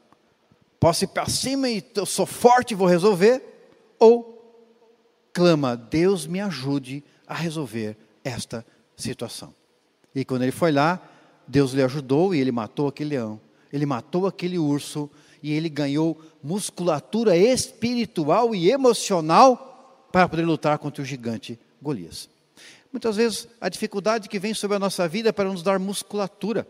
Posso 0.81 1.05
ir 1.05 1.07
para 1.07 1.27
cima 1.27 1.69
e 1.69 1.81
eu 1.95 2.05
sou 2.05 2.25
forte 2.25 2.71
e 2.71 2.75
vou 2.75 2.85
resolver? 2.85 3.41
Ou 3.97 4.67
clama, 5.31 5.77
Deus 5.77 6.27
me 6.27 6.41
ajude 6.41 7.05
a 7.25 7.33
resolver 7.33 7.95
esta 8.21 8.65
situação. 8.97 9.55
E 10.13 10.25
quando 10.25 10.41
ele 10.41 10.51
foi 10.51 10.73
lá, 10.73 11.01
Deus 11.47 11.71
lhe 11.71 11.81
ajudou 11.81 12.35
e 12.35 12.41
ele 12.41 12.51
matou 12.51 12.89
aquele 12.89 13.11
leão, 13.11 13.39
ele 13.71 13.85
matou 13.85 14.27
aquele 14.27 14.59
urso 14.59 15.09
e 15.43 15.51
ele 15.51 15.69
ganhou 15.69 16.19
musculatura 16.41 17.37
espiritual 17.37 18.55
e 18.55 18.71
emocional 18.71 20.07
para 20.11 20.27
poder 20.27 20.43
lutar 20.43 20.79
contra 20.79 21.03
o 21.03 21.05
gigante 21.05 21.59
Golias. 21.81 22.29
Muitas 22.91 23.17
vezes 23.17 23.47
a 23.59 23.67
dificuldade 23.67 24.29
que 24.29 24.39
vem 24.39 24.53
sobre 24.53 24.77
a 24.77 24.79
nossa 24.79 25.07
vida 25.07 25.29
é 25.29 25.31
para 25.31 25.49
nos 25.49 25.61
dar 25.61 25.77
musculatura, 25.77 26.65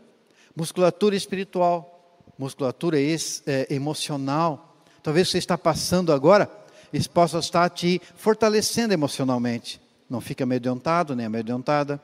musculatura 0.56 1.16
espiritual, 1.16 2.20
musculatura 2.38 2.98
é, 3.00 3.68
emocional. 3.70 4.76
Talvez 5.04 5.30
você 5.30 5.38
está 5.38 5.58
passando 5.58 6.12
agora 6.12 6.50
isso 6.94 7.10
possa 7.10 7.40
estar 7.40 7.68
te 7.72 8.00
fortalecendo 8.16 8.94
emocionalmente. 8.94 9.82
Não 10.08 10.22
fique 10.22 10.44
amedrontado 10.44 11.16
nem 11.16 11.26
amedrontada. 11.26 12.00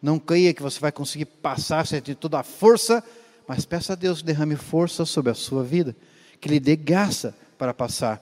Não 0.00 0.18
creia 0.18 0.54
que 0.54 0.62
você 0.62 0.80
vai 0.80 0.90
conseguir 0.90 1.26
passar 1.26 1.86
sem 1.86 2.00
ter 2.00 2.14
toda 2.14 2.40
a 2.40 2.42
força, 2.42 3.04
mas 3.46 3.64
peça 3.64 3.92
a 3.92 3.96
Deus 3.96 4.20
que 4.20 4.26
derrame 4.26 4.56
força 4.56 5.04
sobre 5.04 5.30
a 5.30 5.34
sua 5.34 5.62
vida, 5.62 5.94
que 6.40 6.48
lhe 6.48 6.60
dê 6.60 6.76
graça 6.76 7.34
para 7.58 7.74
passar. 7.74 8.20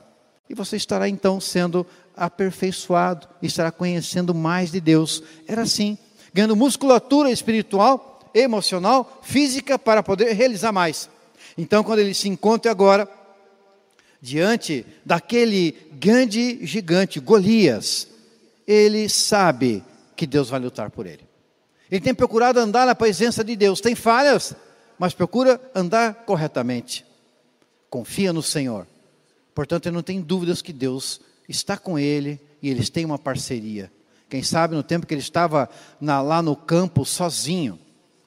E 0.48 0.54
você 0.54 0.76
estará 0.76 1.08
então 1.08 1.40
sendo 1.40 1.86
aperfeiçoado, 2.16 3.28
estará 3.42 3.70
conhecendo 3.70 4.34
mais 4.34 4.70
de 4.72 4.80
Deus. 4.80 5.22
Era 5.46 5.62
assim, 5.62 5.96
ganhando 6.32 6.56
musculatura 6.56 7.30
espiritual, 7.30 8.30
emocional, 8.34 9.20
física 9.22 9.78
para 9.78 10.02
poder 10.02 10.32
realizar 10.32 10.72
mais. 10.72 11.08
Então, 11.56 11.82
quando 11.82 12.00
ele 12.00 12.14
se 12.14 12.28
encontra 12.28 12.70
agora 12.70 13.08
diante 14.20 14.86
daquele 15.04 15.76
grande 15.92 16.64
gigante, 16.64 17.20
Golias, 17.20 18.08
ele 18.66 19.08
sabe 19.08 19.82
que 20.16 20.26
Deus 20.26 20.48
vai 20.48 20.60
lutar 20.60 20.90
por 20.90 21.06
ele. 21.06 21.26
Ele 21.90 22.00
tem 22.00 22.14
procurado 22.14 22.58
andar 22.58 22.86
na 22.86 22.94
presença 22.94 23.44
de 23.44 23.54
Deus, 23.54 23.80
tem 23.80 23.94
falhas, 23.94 24.54
mas 24.98 25.14
procura 25.14 25.60
andar 25.74 26.14
corretamente. 26.24 27.04
Confia 27.90 28.32
no 28.32 28.42
Senhor. 28.42 28.86
Portanto, 29.54 29.86
ele 29.86 29.96
não 29.96 30.02
tem 30.02 30.20
dúvidas 30.20 30.62
que 30.62 30.72
Deus 30.72 31.20
está 31.48 31.76
com 31.76 31.98
ele 31.98 32.40
e 32.62 32.68
eles 32.68 32.88
têm 32.88 33.04
uma 33.04 33.18
parceria. 33.18 33.90
Quem 34.28 34.42
sabe 34.42 34.74
no 34.74 34.82
tempo 34.82 35.06
que 35.06 35.12
ele 35.12 35.20
estava 35.20 35.68
na, 36.00 36.22
lá 36.22 36.40
no 36.40 36.56
campo 36.56 37.04
sozinho, 37.04 37.78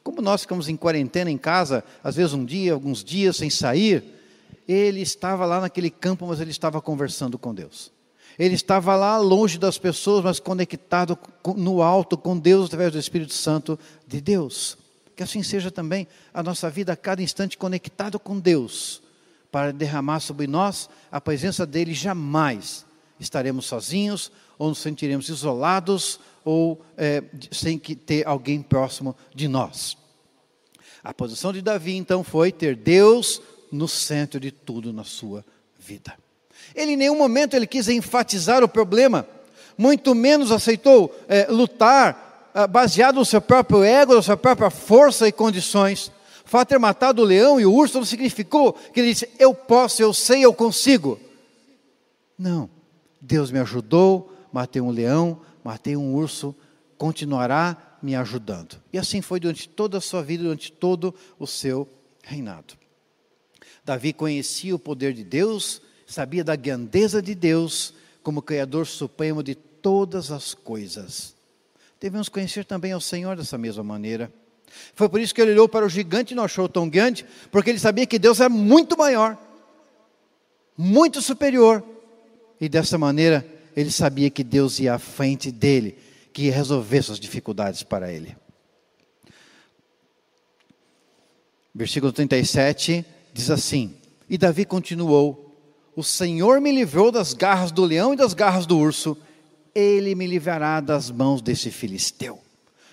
como 0.03 0.21
nós 0.21 0.41
ficamos 0.41 0.69
em 0.69 0.77
quarentena 0.77 1.31
em 1.31 1.37
casa, 1.37 1.83
às 2.03 2.15
vezes 2.15 2.33
um 2.33 2.45
dia, 2.45 2.73
alguns 2.73 3.03
dias 3.03 3.37
sem 3.37 3.49
sair, 3.49 4.03
ele 4.67 5.01
estava 5.01 5.45
lá 5.45 5.59
naquele 5.59 5.89
campo, 5.89 6.27
mas 6.27 6.39
ele 6.39 6.51
estava 6.51 6.79
conversando 6.79 7.39
com 7.39 7.55
Deus. 7.55 7.91
Ele 8.37 8.53
estava 8.53 8.95
lá 8.95 9.17
longe 9.17 9.57
das 9.57 9.77
pessoas, 9.77 10.23
mas 10.23 10.39
conectado 10.39 11.17
no 11.55 11.81
alto 11.81 12.17
com 12.17 12.37
Deus 12.37 12.67
através 12.67 12.91
do 12.91 12.99
Espírito 12.99 13.33
Santo 13.33 13.79
de 14.05 14.19
Deus. 14.19 14.77
Que 15.15 15.23
assim 15.23 15.41
seja 15.41 15.71
também 15.71 16.07
a 16.33 16.43
nossa 16.43 16.69
vida 16.69 16.93
a 16.93 16.97
cada 16.97 17.21
instante 17.21 17.57
conectado 17.57 18.19
com 18.19 18.39
Deus, 18.39 19.01
para 19.51 19.71
derramar 19.71 20.19
sobre 20.19 20.47
nós 20.47 20.89
a 21.11 21.21
presença 21.21 21.65
dele. 21.65 21.93
Jamais 21.93 22.85
estaremos 23.19 23.65
sozinhos, 23.65 24.31
ou 24.57 24.69
nos 24.69 24.79
sentiremos 24.79 25.29
isolados, 25.29 26.19
ou 26.43 26.81
é, 26.97 27.23
sem 27.51 27.79
que 27.79 27.95
ter 27.95 28.27
alguém 28.27 28.61
próximo 28.61 29.15
de 29.33 29.47
nós. 29.47 29.97
A 31.03 31.13
posição 31.13 31.53
de 31.53 31.61
Davi 31.61 31.95
então 31.95 32.23
foi 32.23 32.51
ter 32.51 32.75
Deus 32.75 33.41
no 33.71 33.87
centro 33.87 34.39
de 34.39 34.51
tudo 34.51 34.91
na 34.91 35.03
sua 35.03 35.45
vida. 35.77 36.13
Ele 36.73 36.93
em 36.93 36.97
nenhum 36.97 37.17
momento 37.17 37.55
ele 37.55 37.67
quis 37.67 37.87
enfatizar 37.87 38.63
o 38.63 38.67
problema, 38.67 39.27
muito 39.77 40.15
menos 40.15 40.51
aceitou 40.51 41.15
é, 41.27 41.45
lutar 41.47 42.25
baseado 42.69 43.15
no 43.15 43.25
seu 43.25 43.41
próprio 43.41 43.83
ego, 43.83 44.15
na 44.15 44.21
sua 44.21 44.37
própria 44.37 44.69
força 44.69 45.27
e 45.27 45.31
condições. 45.31 46.11
O 46.45 46.49
fato 46.49 46.69
de 46.69 46.75
ter 46.75 46.79
matado 46.79 47.21
o 47.21 47.25
leão 47.25 47.59
e 47.59 47.65
o 47.65 47.73
urso 47.73 47.97
não 47.97 48.05
significou 48.05 48.73
que 48.73 48.99
ele 48.99 49.09
disse, 49.09 49.29
eu 49.37 49.53
posso, 49.53 50.01
eu 50.01 50.13
sei, 50.13 50.45
eu 50.45 50.53
consigo. 50.53 51.19
Não, 52.37 52.69
Deus 53.19 53.51
me 53.51 53.59
ajudou, 53.59 54.31
matei 54.53 54.81
um 54.81 54.91
leão, 54.91 55.41
matei 55.63 55.97
um 55.97 56.13
urso, 56.13 56.55
continuará 56.97 57.97
me 58.01 58.15
ajudando. 58.15 58.81
E 58.93 58.97
assim 58.97 59.21
foi 59.21 59.39
durante 59.39 59.67
toda 59.67 59.97
a 59.97 60.01
sua 60.01 60.21
vida, 60.21 60.43
durante 60.43 60.71
todo 60.71 61.13
o 61.39 61.47
seu 61.47 61.89
reinado. 62.23 62.75
Davi 63.83 64.13
conhecia 64.13 64.75
o 64.75 64.79
poder 64.79 65.13
de 65.13 65.23
Deus, 65.23 65.81
sabia 66.07 66.43
da 66.43 66.55
grandeza 66.55 67.21
de 67.21 67.35
Deus 67.35 67.93
como 68.23 68.41
Criador 68.41 68.87
supremo 68.87 69.43
de 69.43 69.55
todas 69.55 70.31
as 70.31 70.53
coisas. 70.53 71.34
Devemos 72.05 72.29
conhecer 72.29 72.63
também 72.65 72.91
ao 72.91 73.01
Senhor 73.01 73.35
dessa 73.35 73.57
mesma 73.57 73.83
maneira. 73.83 74.31
Foi 74.93 75.09
por 75.09 75.19
isso 75.19 75.33
que 75.33 75.41
ele 75.41 75.53
olhou 75.53 75.67
para 75.67 75.83
o 75.83 75.89
gigante 75.89 76.33
e 76.33 76.35
não 76.35 76.43
achou 76.43 76.69
tão 76.69 76.87
grande, 76.87 77.25
porque 77.49 77.71
ele 77.71 77.79
sabia 77.79 78.05
que 78.05 78.19
Deus 78.19 78.39
é 78.39 78.47
muito 78.47 78.95
maior, 78.95 79.35
muito 80.77 81.19
superior. 81.19 81.83
E 82.61 82.69
dessa 82.69 82.95
maneira, 82.95 83.43
ele 83.75 83.89
sabia 83.89 84.29
que 84.29 84.43
Deus 84.43 84.77
ia 84.77 84.93
à 84.93 84.99
frente 84.99 85.51
dele, 85.51 85.97
que 86.31 86.43
ia 86.43 86.53
resolver 86.53 87.01
suas 87.01 87.19
dificuldades 87.19 87.81
para 87.81 88.13
ele. 88.13 88.37
Versículo 91.73 92.13
37 92.13 93.03
diz 93.33 93.49
assim: 93.49 93.95
E 94.29 94.37
Davi 94.37 94.63
continuou: 94.63 95.57
O 95.95 96.03
Senhor 96.03 96.61
me 96.61 96.71
livrou 96.71 97.11
das 97.11 97.33
garras 97.33 97.71
do 97.71 97.83
leão 97.83 98.13
e 98.13 98.15
das 98.15 98.35
garras 98.35 98.67
do 98.67 98.77
urso, 98.77 99.17
ele 99.75 100.15
me 100.15 100.25
livrará 100.25 100.79
das 100.79 101.11
mãos 101.11 101.41
desse 101.41 101.69
filisteu. 101.69 102.39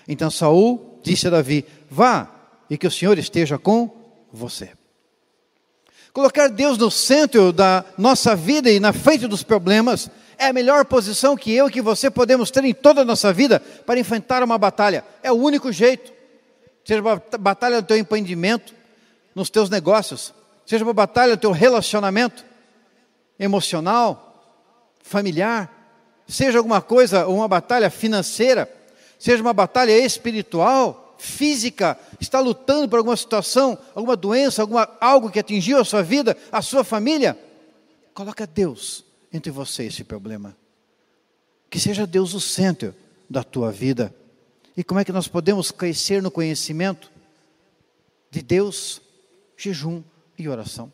Então 0.07 0.29
Saul 0.29 0.99
disse 1.01 1.27
a 1.27 1.31
Davi: 1.31 1.65
Vá, 1.89 2.29
e 2.69 2.77
que 2.77 2.85
o 2.85 2.91
Senhor 2.91 3.17
esteja 3.17 3.57
com 3.57 3.89
você. 4.31 4.71
Colocar 6.11 6.49
Deus 6.49 6.77
no 6.77 6.91
centro 6.91 7.51
da 7.51 7.83
nossa 7.97 8.35
vida 8.35 8.69
e 8.69 8.79
na 8.79 8.93
frente 8.93 9.27
dos 9.27 9.41
problemas 9.41 10.11
é 10.37 10.47
a 10.47 10.53
melhor 10.53 10.85
posição 10.85 11.35
que 11.35 11.51
eu 11.51 11.67
e 11.67 11.71
que 11.71 11.81
você 11.81 12.11
podemos 12.11 12.51
ter 12.51 12.63
em 12.65 12.73
toda 12.73 13.01
a 13.01 13.05
nossa 13.05 13.31
vida 13.33 13.59
para 13.59 13.99
enfrentar 13.99 14.43
uma 14.43 14.57
batalha. 14.57 15.03
É 15.23 15.31
o 15.31 15.35
único 15.35 15.71
jeito 15.71 16.13
seja 16.83 17.01
uma 17.01 17.21
batalha 17.39 17.77
no 17.77 17.83
teu 17.83 17.97
empreendimento, 17.97 18.73
nos 19.33 19.49
teus 19.49 19.69
negócios, 19.69 20.33
seja 20.65 20.83
uma 20.83 20.93
batalha 20.93 21.31
no 21.31 21.37
teu 21.37 21.51
relacionamento 21.51 22.45
emocional, 23.39 24.59
familiar, 25.01 25.82
seja 26.27 26.57
alguma 26.57 26.81
coisa, 26.81 27.27
uma 27.27 27.47
batalha 27.47 27.89
financeira, 27.89 28.71
seja 29.19 29.41
uma 29.41 29.53
batalha 29.53 29.97
espiritual, 29.97 31.15
física, 31.17 31.97
está 32.19 32.39
lutando 32.39 32.89
por 32.89 32.97
alguma 32.97 33.15
situação, 33.15 33.77
alguma 33.95 34.15
doença, 34.15 34.61
alguma, 34.61 34.89
algo 34.99 35.29
que 35.31 35.39
atingiu 35.39 35.79
a 35.79 35.85
sua 35.85 36.03
vida, 36.03 36.35
a 36.51 36.61
sua 36.61 36.83
família, 36.83 37.37
coloca 38.13 38.45
Deus 38.45 39.05
entre 39.31 39.51
você 39.51 39.85
esse 39.85 40.03
problema. 40.03 40.55
Que 41.69 41.79
seja 41.79 42.05
Deus 42.05 42.33
o 42.33 42.41
centro 42.41 42.93
da 43.29 43.43
tua 43.43 43.71
vida. 43.71 44.13
E 44.75 44.83
como 44.83 44.99
é 44.99 45.05
que 45.05 45.11
nós 45.11 45.27
podemos 45.27 45.71
crescer 45.71 46.21
no 46.21 46.29
conhecimento 46.29 47.09
de 48.29 48.41
Deus? 48.41 49.01
Jejum 49.57 50.03
e 50.37 50.49
oração. 50.49 50.91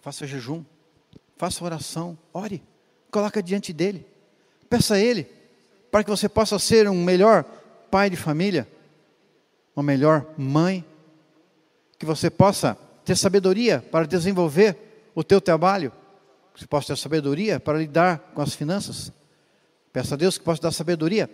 Faça 0.00 0.26
jejum, 0.26 0.64
faça 1.36 1.64
oração, 1.64 2.18
ore, 2.32 2.62
coloca 3.12 3.42
diante 3.42 3.74
dele, 3.74 4.06
peça 4.70 4.94
a 4.94 4.98
ele, 4.98 5.28
para 5.90 6.02
que 6.02 6.08
você 6.08 6.30
possa 6.30 6.58
ser 6.58 6.88
um 6.88 7.04
melhor 7.04 7.44
pai 7.90 8.08
de 8.08 8.16
família, 8.16 8.66
uma 9.76 9.82
melhor 9.82 10.26
mãe, 10.38 10.82
que 11.98 12.06
você 12.06 12.30
possa 12.30 12.76
ter 13.04 13.14
sabedoria 13.14 13.84
para 13.92 14.06
desenvolver 14.06 15.10
o 15.14 15.22
teu 15.22 15.42
trabalho, 15.42 15.92
que 16.54 16.60
você 16.60 16.66
possa 16.66 16.94
ter 16.94 17.00
sabedoria 17.00 17.60
para 17.60 17.78
lidar 17.78 18.18
com 18.34 18.40
as 18.40 18.54
finanças. 18.54 19.12
Peça 19.92 20.14
a 20.14 20.16
Deus 20.16 20.38
que 20.38 20.44
possa 20.44 20.62
dar 20.62 20.72
sabedoria 20.72 21.28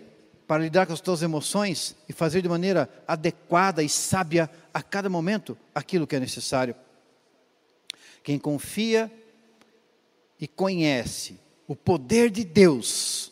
para 0.45 0.61
lidar 0.61 0.85
com 0.85 0.91
as 0.91 0.99
tuas 0.99 1.21
emoções 1.21 1.95
e 2.09 2.13
fazer 2.13 2.41
de 2.41 2.49
maneira 2.49 2.89
adequada 3.07 3.81
e 3.81 3.87
sábia 3.87 4.49
a 4.73 4.83
cada 4.83 5.09
momento 5.09 5.57
aquilo 5.73 6.05
que 6.05 6.15
é 6.17 6.19
necessário. 6.19 6.75
Quem 8.21 8.37
confia 8.37 9.09
e 10.39 10.47
conhece 10.47 11.39
o 11.69 11.75
poder 11.75 12.31
de 12.31 12.43
Deus 12.43 13.31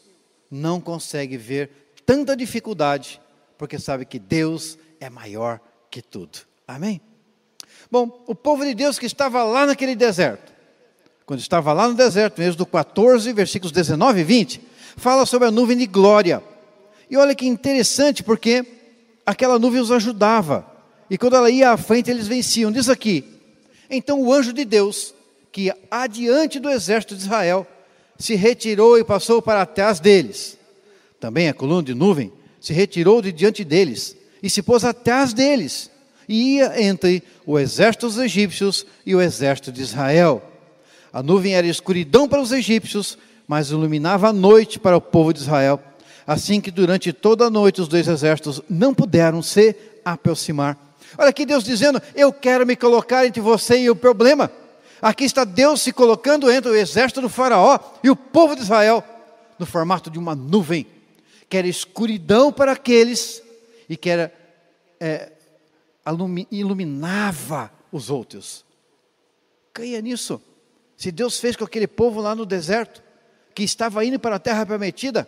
não 0.51 0.79
consegue 0.79 1.35
ver 1.37 1.71
tanta 2.05 2.37
dificuldade, 2.37 3.19
porque 3.57 3.79
sabe 3.79 4.05
que 4.05 4.19
Deus 4.19 4.77
é 4.99 5.09
maior 5.09 5.59
que 5.89 6.03
tudo. 6.03 6.37
Amém? 6.67 7.01
Bom, 7.89 8.23
o 8.27 8.35
povo 8.35 8.63
de 8.63 8.75
Deus 8.75 8.99
que 8.99 9.07
estava 9.07 9.43
lá 9.43 9.65
naquele 9.65 9.95
deserto, 9.95 10.53
quando 11.25 11.39
estava 11.39 11.73
lá 11.73 11.87
no 11.87 11.95
deserto, 11.95 12.37
no 12.37 12.47
Êxodo 12.47 12.67
14, 12.67 13.33
versículos 13.33 13.71
19 13.71 14.21
e 14.21 14.23
20, 14.23 14.61
fala 14.97 15.25
sobre 15.25 15.47
a 15.47 15.51
nuvem 15.51 15.75
de 15.75 15.87
glória 15.87 16.43
e 17.09 17.17
olha 17.17 17.33
que 17.33 17.47
interessante, 17.47 18.21
porque 18.21 18.63
aquela 19.25 19.57
nuvem 19.57 19.81
os 19.81 19.91
ajudava. 19.91 20.63
E 21.09 21.17
quando 21.17 21.37
ela 21.37 21.49
ia 21.49 21.71
à 21.71 21.77
frente, 21.77 22.11
eles 22.11 22.27
venciam. 22.27 22.71
Diz 22.71 22.87
aqui: 22.87 23.25
então 23.89 24.21
o 24.21 24.31
anjo 24.31 24.53
de 24.53 24.63
Deus, 24.63 25.15
que 25.51 25.63
ia 25.63 25.77
adiante 25.89 26.59
do 26.59 26.69
exército 26.69 27.15
de 27.15 27.23
Israel, 27.23 27.65
se 28.17 28.35
retirou 28.35 28.97
e 28.97 29.03
passou 29.03 29.41
para 29.41 29.65
trás 29.65 29.99
deles. 29.99 30.57
Também 31.19 31.49
a 31.49 31.53
coluna 31.53 31.83
de 31.83 31.93
nuvem 31.93 32.31
se 32.59 32.73
retirou 32.73 33.21
de 33.21 33.31
diante 33.31 33.63
deles 33.63 34.15
e 34.41 34.49
se 34.49 34.61
pôs 34.61 34.83
atrás 34.83 35.33
deles. 35.33 35.89
E 36.27 36.55
ia 36.55 36.81
entre 36.81 37.23
o 37.45 37.57
exército 37.57 38.07
dos 38.07 38.17
egípcios 38.17 38.85
e 39.05 39.15
o 39.15 39.21
exército 39.21 39.71
de 39.71 39.81
Israel. 39.81 40.43
A 41.11 41.23
nuvem 41.23 41.55
era 41.55 41.65
escuridão 41.65 42.27
para 42.27 42.41
os 42.41 42.51
egípcios, 42.51 43.17
mas 43.47 43.69
iluminava 43.69 44.29
a 44.29 44.33
noite 44.33 44.77
para 44.77 44.97
o 44.97 45.01
povo 45.01 45.33
de 45.33 45.39
Israel 45.39 45.81
assim 46.27 46.59
que 46.59 46.69
durante 46.69 47.13
toda 47.13 47.45
a 47.45 47.49
noite 47.49 47.79
os 47.79 47.87
dois 47.87 48.05
exércitos 48.05 48.61
não 48.69 48.93
puderam 48.93 49.41
se 49.41 49.73
aproximar. 50.03 50.77
Olha 51.17 51.29
aqui 51.29 51.45
Deus 51.45 51.63
dizendo: 51.63 52.01
Eu 52.13 52.33
quero 52.33 52.67
me 52.67 52.75
colocar 52.75 53.25
entre 53.25 53.39
você 53.39 53.79
e 53.79 53.89
o 53.89 53.95
problema. 53.95 54.51
Aqui 55.01 55.25
está 55.25 55.43
Deus 55.43 55.81
se 55.81 55.93
colocando 55.93 56.51
entre 56.51 56.71
o 56.71 56.75
exército 56.75 57.21
do 57.21 57.29
Faraó 57.29 57.79
e 58.03 58.09
o 58.09 58.15
povo 58.15 58.55
de 58.55 58.61
Israel, 58.61 59.03
no 59.59 59.65
formato 59.65 60.09
de 60.09 60.17
uma 60.17 60.35
nuvem, 60.35 60.87
que 61.49 61.57
era 61.57 61.67
escuridão 61.67 62.51
para 62.51 62.71
aqueles 62.71 63.41
e 63.87 63.95
que 63.95 64.09
era, 64.09 64.33
é, 64.99 65.31
iluminava 66.51 67.71
os 67.91 68.09
outros. 68.09 68.65
Creia 69.73 70.01
nisso. 70.01 70.41
Se 70.95 71.11
Deus 71.11 71.39
fez 71.39 71.55
com 71.55 71.63
aquele 71.63 71.87
povo 71.87 72.19
lá 72.19 72.35
no 72.35 72.45
deserto, 72.45 73.03
que 73.53 73.63
estava 73.63 74.03
indo 74.03 74.19
para 74.19 74.35
a 74.35 74.39
terra 74.39 74.65
prometida, 74.65 75.27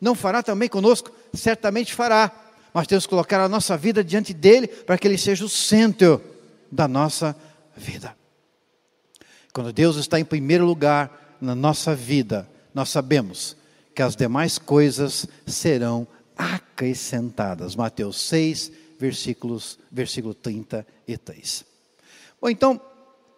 não 0.00 0.14
fará 0.14 0.42
também 0.42 0.68
conosco? 0.68 1.10
Certamente 1.34 1.92
fará. 1.92 2.32
Mas 2.72 2.86
temos 2.86 3.04
que 3.04 3.10
colocar 3.10 3.40
a 3.40 3.48
nossa 3.48 3.76
vida 3.76 4.04
diante 4.04 4.32
dele 4.32 4.68
para 4.68 4.96
que 4.96 5.06
ele 5.06 5.18
seja 5.18 5.44
o 5.44 5.48
centro 5.48 6.22
da 6.70 6.86
nossa 6.86 7.36
vida. 7.76 8.16
Quando 9.52 9.72
Deus 9.72 9.96
está 9.96 10.18
em 10.18 10.24
primeiro 10.24 10.64
lugar 10.64 11.36
na 11.40 11.54
nossa 11.54 11.94
vida, 11.94 12.48
nós 12.74 12.88
sabemos 12.88 13.56
que 13.94 14.02
as 14.02 14.14
demais 14.14 14.58
coisas 14.58 15.26
serão 15.46 16.06
acrescentadas. 16.36 17.74
Mateus 17.74 18.20
6, 18.20 18.70
versículos, 18.98 19.78
versículo 19.90 20.34
33. 20.34 21.64
Bom, 22.40 22.48
então, 22.48 22.80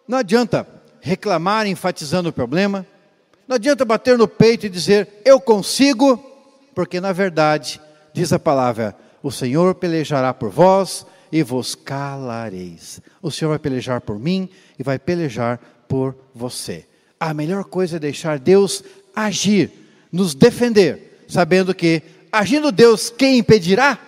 não 0.07 0.19
adianta 0.19 0.67
reclamar 1.01 1.65
enfatizando 1.65 2.29
o 2.29 2.33
problema, 2.33 2.85
não 3.47 3.55
adianta 3.55 3.83
bater 3.83 4.17
no 4.17 4.27
peito 4.27 4.65
e 4.65 4.69
dizer, 4.69 5.21
eu 5.25 5.39
consigo, 5.39 6.17
porque 6.75 7.01
na 7.01 7.11
verdade, 7.11 7.81
diz 8.13 8.31
a 8.31 8.39
palavra, 8.39 8.95
o 9.23 9.31
Senhor 9.31 9.73
pelejará 9.75 10.33
por 10.33 10.49
vós 10.49 11.05
e 11.31 11.41
vos 11.41 11.73
calareis. 11.73 13.01
O 13.21 13.31
Senhor 13.31 13.49
vai 13.49 13.59
pelejar 13.59 14.01
por 14.01 14.19
mim 14.19 14.49
e 14.77 14.83
vai 14.83 14.99
pelejar 14.99 15.59
por 15.91 16.15
você. 16.33 16.87
A 17.19 17.33
melhor 17.33 17.65
coisa 17.65 17.97
é 17.97 17.99
deixar 17.99 18.39
Deus 18.39 18.81
agir, 19.13 19.69
nos 20.09 20.33
defender, 20.33 21.25
sabendo 21.27 21.75
que, 21.75 22.01
agindo 22.31 22.71
Deus, 22.71 23.09
quem 23.09 23.39
impedirá? 23.39 23.99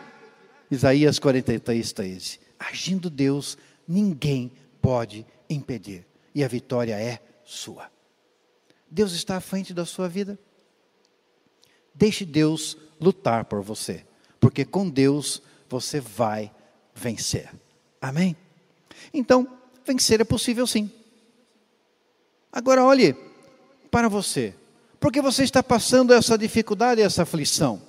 Isaías 0.72 1.20
43, 1.20 1.92
13. 1.92 2.40
Agindo 2.58 3.10
Deus, 3.10 3.58
ninguém 3.86 4.50
pode 4.82 5.26
impedir, 5.50 6.08
e 6.34 6.42
a 6.42 6.48
vitória 6.48 6.98
é 6.98 7.20
sua. 7.44 7.92
Deus 8.90 9.12
está 9.12 9.36
à 9.36 9.42
frente 9.42 9.74
da 9.74 9.86
sua 9.86 10.08
vida. 10.08 10.40
Deixe 11.94 12.24
Deus 12.24 12.78
lutar 12.98 13.44
por 13.44 13.62
você, 13.62 14.06
porque 14.40 14.64
com 14.64 14.90
Deus 14.90 15.44
você 15.68 16.00
vai 16.00 16.50
vencer. 16.96 17.52
Amém? 18.00 18.38
Então, 19.14 19.46
vencer 19.86 20.22
é 20.22 20.24
possível 20.24 20.66
sim. 20.66 20.90
Agora 22.54 22.86
olhe 22.86 23.16
para 23.90 24.08
você. 24.08 24.54
Por 25.00 25.12
que 25.12 25.20
você 25.20 25.44
está 25.44 25.64
passando 25.64 26.14
essa 26.14 26.38
dificuldade, 26.38 27.02
essa 27.02 27.24
aflição? 27.24 27.82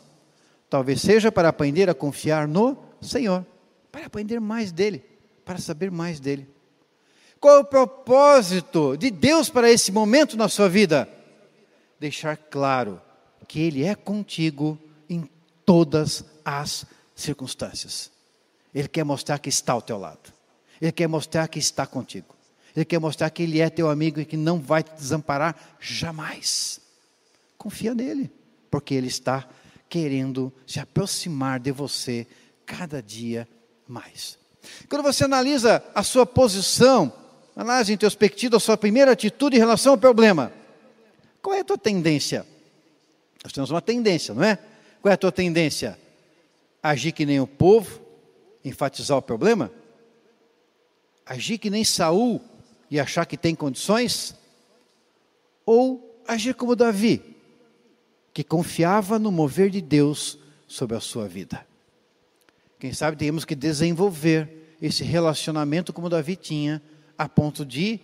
Talvez 0.71 1.03
seja 1.03 1.31
para 1.31 1.51
aprender 1.51 1.91
a 1.91 1.95
confiar 1.95 2.49
no 2.49 2.79
Senhor, 3.01 3.45
para 3.93 4.07
aprender 4.07 4.41
mais 4.41 4.73
dele, 4.73 5.05
para 5.45 5.59
saber 5.59 5.91
mais 5.91 6.19
dele. 6.19 6.49
Qual 7.39 7.59
é 7.59 7.61
o 7.61 7.65
propósito 7.65 8.97
de 8.97 9.11
Deus 9.11 9.51
para 9.51 9.71
esse 9.71 9.93
momento 9.93 10.35
na 10.35 10.49
sua 10.49 10.69
vida? 10.69 11.07
Deixar 12.01 12.37
claro 12.37 13.01
que 13.47 13.61
Ele 13.61 13.85
é 13.85 13.95
contigo 13.95 14.79
em 15.09 15.29
todas 15.65 16.25
as 16.43 16.87
circunstâncias. 17.15 18.11
Ele 18.75 18.89
quer 18.89 19.05
mostrar 19.05 19.39
que 19.39 19.51
está 19.51 19.75
ao 19.75 19.83
teu 19.83 19.99
lado. 19.99 20.33
Ele 20.81 20.91
quer 20.91 21.07
mostrar 21.07 21.47
que 21.49 21.59
está 21.59 21.87
contigo. 21.87 22.34
Ele 22.75 22.85
quer 22.85 22.99
mostrar 22.99 23.31
que 23.31 23.43
Ele 23.43 23.61
é 23.61 23.71
teu 23.71 23.89
amigo 23.89 24.21
e 24.21 24.25
que 24.25 24.37
não 24.37 24.61
vai 24.61 24.83
te 24.83 24.93
desamparar 24.95 25.57
jamais. 25.79 26.81
Confia 27.57 27.95
nele, 27.95 28.31
porque 28.71 28.95
Ele 28.95 29.07
está 29.07 29.49
querendo 29.89 30.53
se 30.67 30.81
aproximar 30.81 31.61
de 31.61 31.71
você 31.71 32.27
cada 32.67 33.01
dia 33.01 33.47
mais. 33.87 34.37
Quando 34.89 35.03
você 35.03 35.25
analisa 35.25 35.85
a 35.95 36.03
sua 36.03 36.27
posição, 36.27 37.13
análise 37.55 37.93
introspectiva, 37.93 38.57
a 38.57 38.61
sua 38.61 38.77
primeira 38.77 39.13
atitude 39.13 39.57
em 39.57 39.61
relação 39.61 39.93
ao 39.93 39.99
problema, 39.99 40.53
qual 41.41 41.55
é 41.55 41.61
a 41.61 41.65
tua 41.65 41.79
tendência? 41.79 42.45
Nós 43.45 43.53
temos 43.53 43.71
uma 43.71 43.83
tendência, 43.83 44.35
não 44.35 44.43
é? 44.43 44.59
Qual 45.01 45.11
é 45.11 45.15
a 45.15 45.19
tua 45.19 45.31
tendência? 45.31 45.99
Agir 46.83 47.13
que 47.13 47.25
nem 47.27 47.39
o 47.39 47.47
povo, 47.47 48.01
enfatizar 48.65 49.17
o 49.17 49.23
problema? 49.23 49.71
Agir 51.25 51.59
que 51.59 51.71
nem 51.71 51.85
Saul 51.85 52.41
e 52.95 53.01
achar 53.01 53.27
que 53.27 53.37
tem 53.37 53.57
condições? 53.57 54.37
Ou 55.67 56.23
agir 56.29 56.55
como 56.55 56.77
Davi, 56.77 57.21
que 58.33 58.45
confiava 58.45 59.19
no 59.19 59.33
mover 59.33 59.69
de 59.69 59.81
Deus 59.81 60.39
sobre 60.69 60.97
a 60.97 61.01
sua 61.01 61.27
vida? 61.27 61.67
Quem 62.79 62.93
sabe 62.93 63.17
temos 63.17 63.45
que 63.45 63.57
desenvolver 63.57 64.77
esse 64.81 65.03
relacionamento 65.03 65.93
como 65.93 66.09
Davi 66.09 66.37
tinha, 66.37 66.81
a 67.19 67.29
ponto 67.29 67.65
de, 67.65 67.99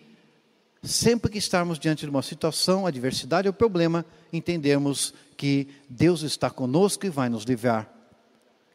sempre 0.82 1.30
que 1.30 1.38
estarmos 1.38 1.78
diante 1.78 2.04
de 2.04 2.10
uma 2.10 2.22
situação, 2.22 2.84
adversidade 2.84 3.46
ou 3.46 3.54
problema, 3.54 4.04
entendermos 4.32 5.14
que 5.36 5.68
Deus 5.88 6.22
está 6.22 6.50
conosco 6.50 7.06
e 7.06 7.10
vai 7.10 7.28
nos 7.28 7.44
livrar. 7.44 7.88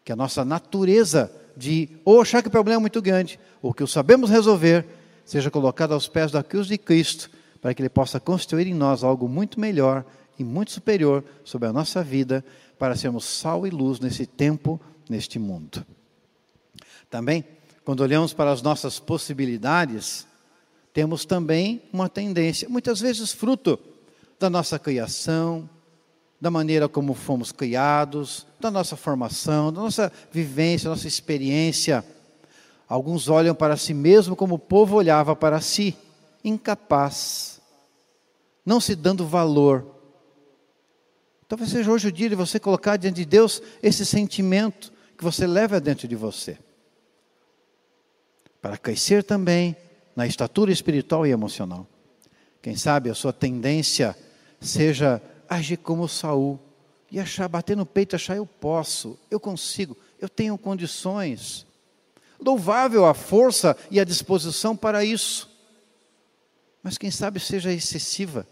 Que 0.06 0.14
a 0.14 0.16
nossa 0.16 0.46
natureza 0.46 1.30
de 1.58 1.90
ou 2.06 2.22
achar 2.22 2.42
que 2.42 2.48
o 2.48 2.52
problema 2.52 2.80
é 2.80 2.84
muito 2.84 3.02
grande, 3.02 3.38
ou 3.62 3.74
que 3.74 3.84
o 3.84 3.88
sabemos 3.88 4.30
resolver, 4.30 4.86
seja 5.26 5.52
colocada 5.52 5.94
aos 5.94 6.08
pés 6.08 6.32
da 6.32 6.44
cruz 6.44 6.68
de 6.68 6.78
Cristo, 6.78 7.30
para 7.60 7.74
que 7.74 7.82
Ele 7.82 7.90
possa 7.90 8.20
construir 8.20 8.68
em 8.68 8.74
nós 8.74 9.04
algo 9.04 9.28
muito 9.28 9.60
melhor 9.60 10.06
e 10.38 10.44
muito 10.44 10.72
superior 10.72 11.24
sobre 11.44 11.68
a 11.68 11.74
nossa 11.74 12.04
vida, 12.04 12.46
para 12.78 12.96
sermos 12.96 13.26
sal 13.26 13.66
e 13.66 13.70
luz 13.70 14.00
nesse 14.00 14.26
tempo, 14.26 14.80
neste 15.10 15.40
mundo. 15.40 15.86
Também, 17.10 17.44
quando 17.84 18.02
olhamos 18.02 18.34
para 18.34 18.52
as 18.52 18.62
nossas 18.62 19.00
possibilidades, 19.00 20.28
temos 20.94 21.26
também 21.26 21.82
uma 21.92 22.08
tendência, 22.08 22.70
muitas 22.70 23.00
vezes 23.00 23.32
fruto 23.32 23.80
da 24.40 24.50
nossa 24.50 24.78
criação, 24.78 25.70
da 26.40 26.52
maneira 26.52 26.88
como 26.88 27.14
fomos 27.14 27.52
criados, 27.52 28.46
da 28.60 28.70
nossa 28.70 28.96
formação, 28.96 29.72
da 29.72 29.82
nossa 29.82 30.12
vivência, 30.32 30.90
da 30.90 30.96
nossa 30.96 31.08
experiência. 31.08 32.04
Alguns 32.88 33.28
olham 33.30 33.56
para 33.56 33.78
si 33.78 33.94
mesmo 33.94 34.36
como 34.36 34.56
o 34.56 34.60
povo 34.60 34.96
olhava 34.96 35.36
para 35.36 35.60
si, 35.60 35.96
incapaz, 36.44 37.60
não 38.66 38.80
se 38.80 38.96
dando 38.96 39.26
valor. 39.26 39.86
Talvez 41.48 41.72
seja 41.72 41.92
hoje 41.92 42.08
o 42.08 42.12
dia 42.12 42.30
de 42.30 42.36
você 42.36 42.60
colocar 42.60 42.98
diante 42.98 43.16
de 43.16 43.26
Deus 43.26 43.62
esse 43.82 44.06
sentimento 44.06 44.92
que 45.18 45.24
você 45.24 45.48
leva 45.48 45.80
dentro 45.80 46.08
de 46.08 46.16
você 46.16 46.58
para 48.66 48.80
crescer 48.80 49.24
também 49.24 49.78
na 50.16 50.26
estatura 50.26 50.72
espiritual 50.72 51.28
e 51.28 51.30
emocional. 51.30 51.86
Quem 52.64 52.76
sabe 52.76 53.12
a 53.12 53.14
sua 53.14 53.32
tendência 53.32 54.18
seja 54.60 55.22
agir 55.48 55.78
como 55.78 56.08
Saul 56.08 56.60
e 57.12 57.20
achar, 57.20 57.48
bater 57.48 57.78
no 57.78 57.86
peito, 57.86 58.16
achar 58.16 58.36
eu 58.36 58.46
posso, 58.48 59.20
eu 59.30 59.40
consigo, 59.40 59.96
eu 60.20 60.28
tenho 60.28 60.58
condições. 60.58 61.68
Louvável 62.40 63.06
a 63.06 63.14
força 63.14 63.76
e 63.90 64.00
a 64.00 64.04
disposição 64.04 64.76
para 64.76 65.04
isso. 65.04 65.50
Mas 66.84 66.98
quem 66.98 67.10
sabe 67.10 67.40
seja 67.40 67.72
excessiva 67.72 68.48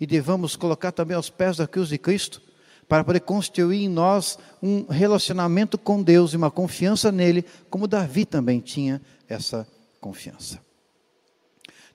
e 0.00 0.06
devamos 0.06 0.56
colocar 0.56 0.92
também 0.92 1.16
aos 1.16 1.30
pés 1.30 1.56
da 1.56 1.66
cruz 1.66 1.88
de 1.88 1.98
Cristo 1.98 2.40
para 2.88 3.04
poder 3.04 3.20
construir 3.20 3.84
em 3.84 3.88
nós 3.88 4.38
um 4.62 4.86
relacionamento 4.86 5.76
com 5.78 6.02
Deus 6.02 6.32
e 6.32 6.36
uma 6.36 6.50
confiança 6.50 7.10
nele, 7.10 7.44
como 7.70 7.86
Davi 7.86 8.24
também 8.24 8.60
tinha 8.60 9.00
essa 9.28 9.66
confiança. 10.00 10.60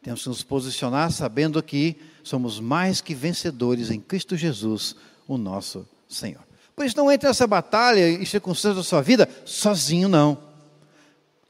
Temos 0.02 0.24
que 0.24 0.30
nos 0.30 0.44
posicionar 0.44 1.12
sabendo 1.12 1.62
que 1.62 1.98
somos 2.24 2.60
mais 2.60 3.02
que 3.02 3.14
vencedores 3.14 3.92
em 3.92 4.00
Cristo 4.00 4.36
Jesus, 4.36 4.96
o 5.28 5.38
nosso 5.38 5.88
Senhor. 6.08 6.42
Por 6.76 6.86
isso, 6.86 6.96
não 6.96 7.12
entre 7.12 7.28
nessa 7.28 7.46
batalha 7.46 8.08
e 8.10 8.26
circunstâncias 8.26 8.78
da 8.78 8.84
sua 8.84 9.02
vida 9.02 9.28
sozinho, 9.44 10.08
não. 10.08 10.49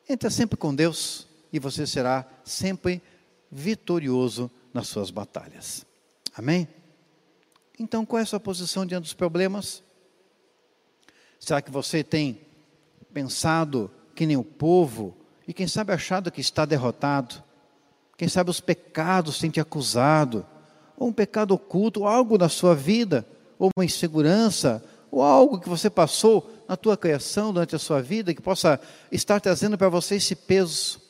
Entra 0.09 0.31
sempre 0.31 0.57
com 0.57 0.73
Deus 0.73 1.27
e 1.53 1.59
você 1.59 1.85
será 1.85 2.25
sempre 2.43 2.99
vitorioso 3.51 4.49
nas 4.73 4.87
suas 4.87 5.11
batalhas. 5.11 5.85
Amém? 6.35 6.67
Então, 7.79 8.03
qual 8.03 8.19
é 8.19 8.23
a 8.23 8.25
sua 8.25 8.39
posição 8.39 8.87
diante 8.87 9.03
dos 9.03 9.13
problemas? 9.13 9.83
Será 11.39 11.61
que 11.61 11.69
você 11.69 12.03
tem 12.03 12.41
pensado 13.13 13.91
que 14.15 14.25
nem 14.25 14.35
o 14.35 14.43
povo 14.43 15.15
e 15.47 15.53
quem 15.53 15.67
sabe 15.67 15.93
achado 15.93 16.31
que 16.31 16.41
está 16.41 16.65
derrotado? 16.65 17.43
Quem 18.17 18.27
sabe 18.27 18.49
os 18.49 18.59
pecados 18.59 19.39
têm 19.39 19.49
te 19.49 19.59
acusado, 19.59 20.45
ou 20.97 21.07
um 21.07 21.13
pecado 21.13 21.53
oculto, 21.53 22.05
algo 22.05 22.37
na 22.37 22.49
sua 22.49 22.75
vida, 22.75 23.25
ou 23.57 23.69
uma 23.77 23.85
insegurança, 23.85 24.83
ou 25.11 25.21
algo 25.21 25.59
que 25.59 25.69
você 25.69 25.89
passou 25.89 26.49
na 26.67 26.77
tua 26.77 26.95
criação 26.95 27.51
durante 27.53 27.75
a 27.75 27.79
sua 27.79 28.01
vida 28.01 28.33
que 28.33 28.41
possa 28.41 28.79
estar 29.11 29.39
trazendo 29.39 29.77
para 29.77 29.89
você 29.89 30.15
esse 30.15 30.35
peso. 30.35 31.01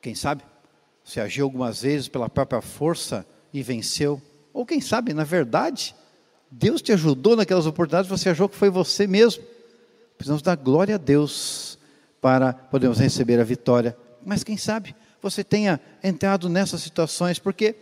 Quem 0.00 0.14
sabe, 0.14 0.42
você 1.04 1.20
agiu 1.20 1.44
algumas 1.44 1.82
vezes 1.82 2.08
pela 2.08 2.28
própria 2.28 2.60
força 2.60 3.26
e 3.52 3.62
venceu, 3.62 4.20
ou 4.52 4.64
quem 4.66 4.80
sabe, 4.80 5.12
na 5.12 5.24
verdade, 5.24 5.94
Deus 6.50 6.82
te 6.82 6.92
ajudou 6.92 7.36
naquelas 7.36 7.66
oportunidades, 7.66 8.10
você 8.10 8.30
achou 8.30 8.48
que 8.48 8.56
foi 8.56 8.70
você 8.70 9.06
mesmo. 9.06 9.42
Precisamos 10.16 10.42
dar 10.42 10.56
glória 10.56 10.96
a 10.96 10.98
Deus 10.98 11.78
para 12.20 12.52
podermos 12.52 12.98
receber 12.98 13.40
a 13.40 13.44
vitória. 13.44 13.96
Mas 14.24 14.44
quem 14.44 14.56
sabe 14.56 14.94
você 15.22 15.44
tenha 15.44 15.80
entrado 16.02 16.48
nessas 16.48 16.80
situações, 16.82 17.38
porque 17.38 17.74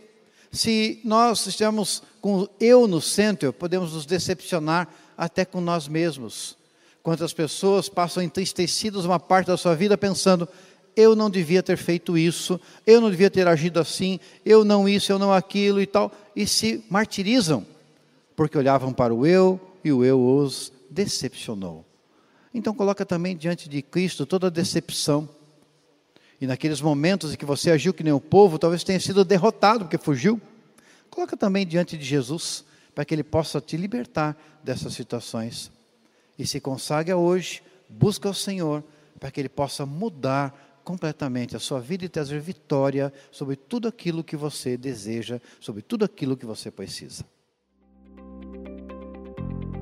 se 0.51 0.99
nós 1.03 1.45
estivermos 1.45 2.01
com 2.21 2.47
eu 2.59 2.87
no 2.87 3.01
centro, 3.01 3.53
podemos 3.53 3.93
nos 3.93 4.05
decepcionar 4.05 4.87
até 5.17 5.45
com 5.45 5.61
nós 5.61 5.87
mesmos. 5.87 6.57
Quantas 7.03 7.33
pessoas 7.33 7.87
passam 7.87 8.21
entristecidas 8.21 9.05
uma 9.05 9.19
parte 9.19 9.47
da 9.47 9.57
sua 9.57 9.75
vida 9.75 9.97
pensando: 9.97 10.47
eu 10.95 11.15
não 11.15 11.29
devia 11.29 11.63
ter 11.63 11.77
feito 11.77 12.17
isso, 12.17 12.59
eu 12.85 12.99
não 12.99 13.09
devia 13.09 13.29
ter 13.29 13.47
agido 13.47 13.79
assim, 13.79 14.19
eu 14.45 14.65
não 14.65 14.87
isso, 14.87 15.11
eu 15.11 15.19
não 15.19 15.31
aquilo 15.31 15.81
e 15.81 15.85
tal, 15.85 16.11
e 16.35 16.45
se 16.45 16.83
martirizam, 16.89 17.65
porque 18.35 18.57
olhavam 18.57 18.91
para 18.91 19.13
o 19.13 19.25
eu 19.25 19.59
e 19.83 19.91
o 19.91 20.03
eu 20.03 20.21
os 20.21 20.73
decepcionou. 20.89 21.85
Então 22.53 22.73
coloca 22.73 23.05
também 23.05 23.37
diante 23.37 23.69
de 23.69 23.81
Cristo 23.81 24.25
toda 24.25 24.47
a 24.47 24.49
decepção. 24.49 25.29
E 26.39 26.47
naqueles 26.47 26.79
momentos 26.81 27.33
em 27.33 27.37
que 27.37 27.45
você 27.45 27.71
agiu 27.71 27.93
que 27.93 28.03
nem 28.03 28.13
o 28.13 28.21
povo, 28.21 28.57
talvez 28.57 28.83
tenha 28.83 28.99
sido 28.99 29.25
derrotado 29.25 29.85
porque 29.85 29.97
fugiu. 29.97 30.39
Coloca 31.09 31.35
também 31.35 31.65
diante 31.65 31.97
de 31.97 32.05
Jesus, 32.05 32.63
para 32.95 33.03
que 33.03 33.13
Ele 33.13 33.23
possa 33.23 33.59
te 33.59 33.75
libertar 33.75 34.37
dessas 34.63 34.93
situações. 34.93 35.71
E 36.37 36.47
se 36.47 36.61
consagra 36.61 37.17
hoje, 37.17 37.61
busca 37.89 38.29
o 38.29 38.33
Senhor, 38.33 38.83
para 39.19 39.29
que 39.31 39.41
Ele 39.41 39.49
possa 39.49 39.85
mudar 39.85 40.81
completamente 40.83 41.55
a 41.55 41.59
sua 41.59 41.79
vida 41.79 42.05
e 42.05 42.09
trazer 42.09 42.39
vitória 42.39 43.13
sobre 43.31 43.55
tudo 43.55 43.87
aquilo 43.87 44.23
que 44.23 44.37
você 44.37 44.77
deseja, 44.77 45.41
sobre 45.59 45.81
tudo 45.81 46.05
aquilo 46.05 46.37
que 46.37 46.45
você 46.45 46.71
precisa. 46.71 47.25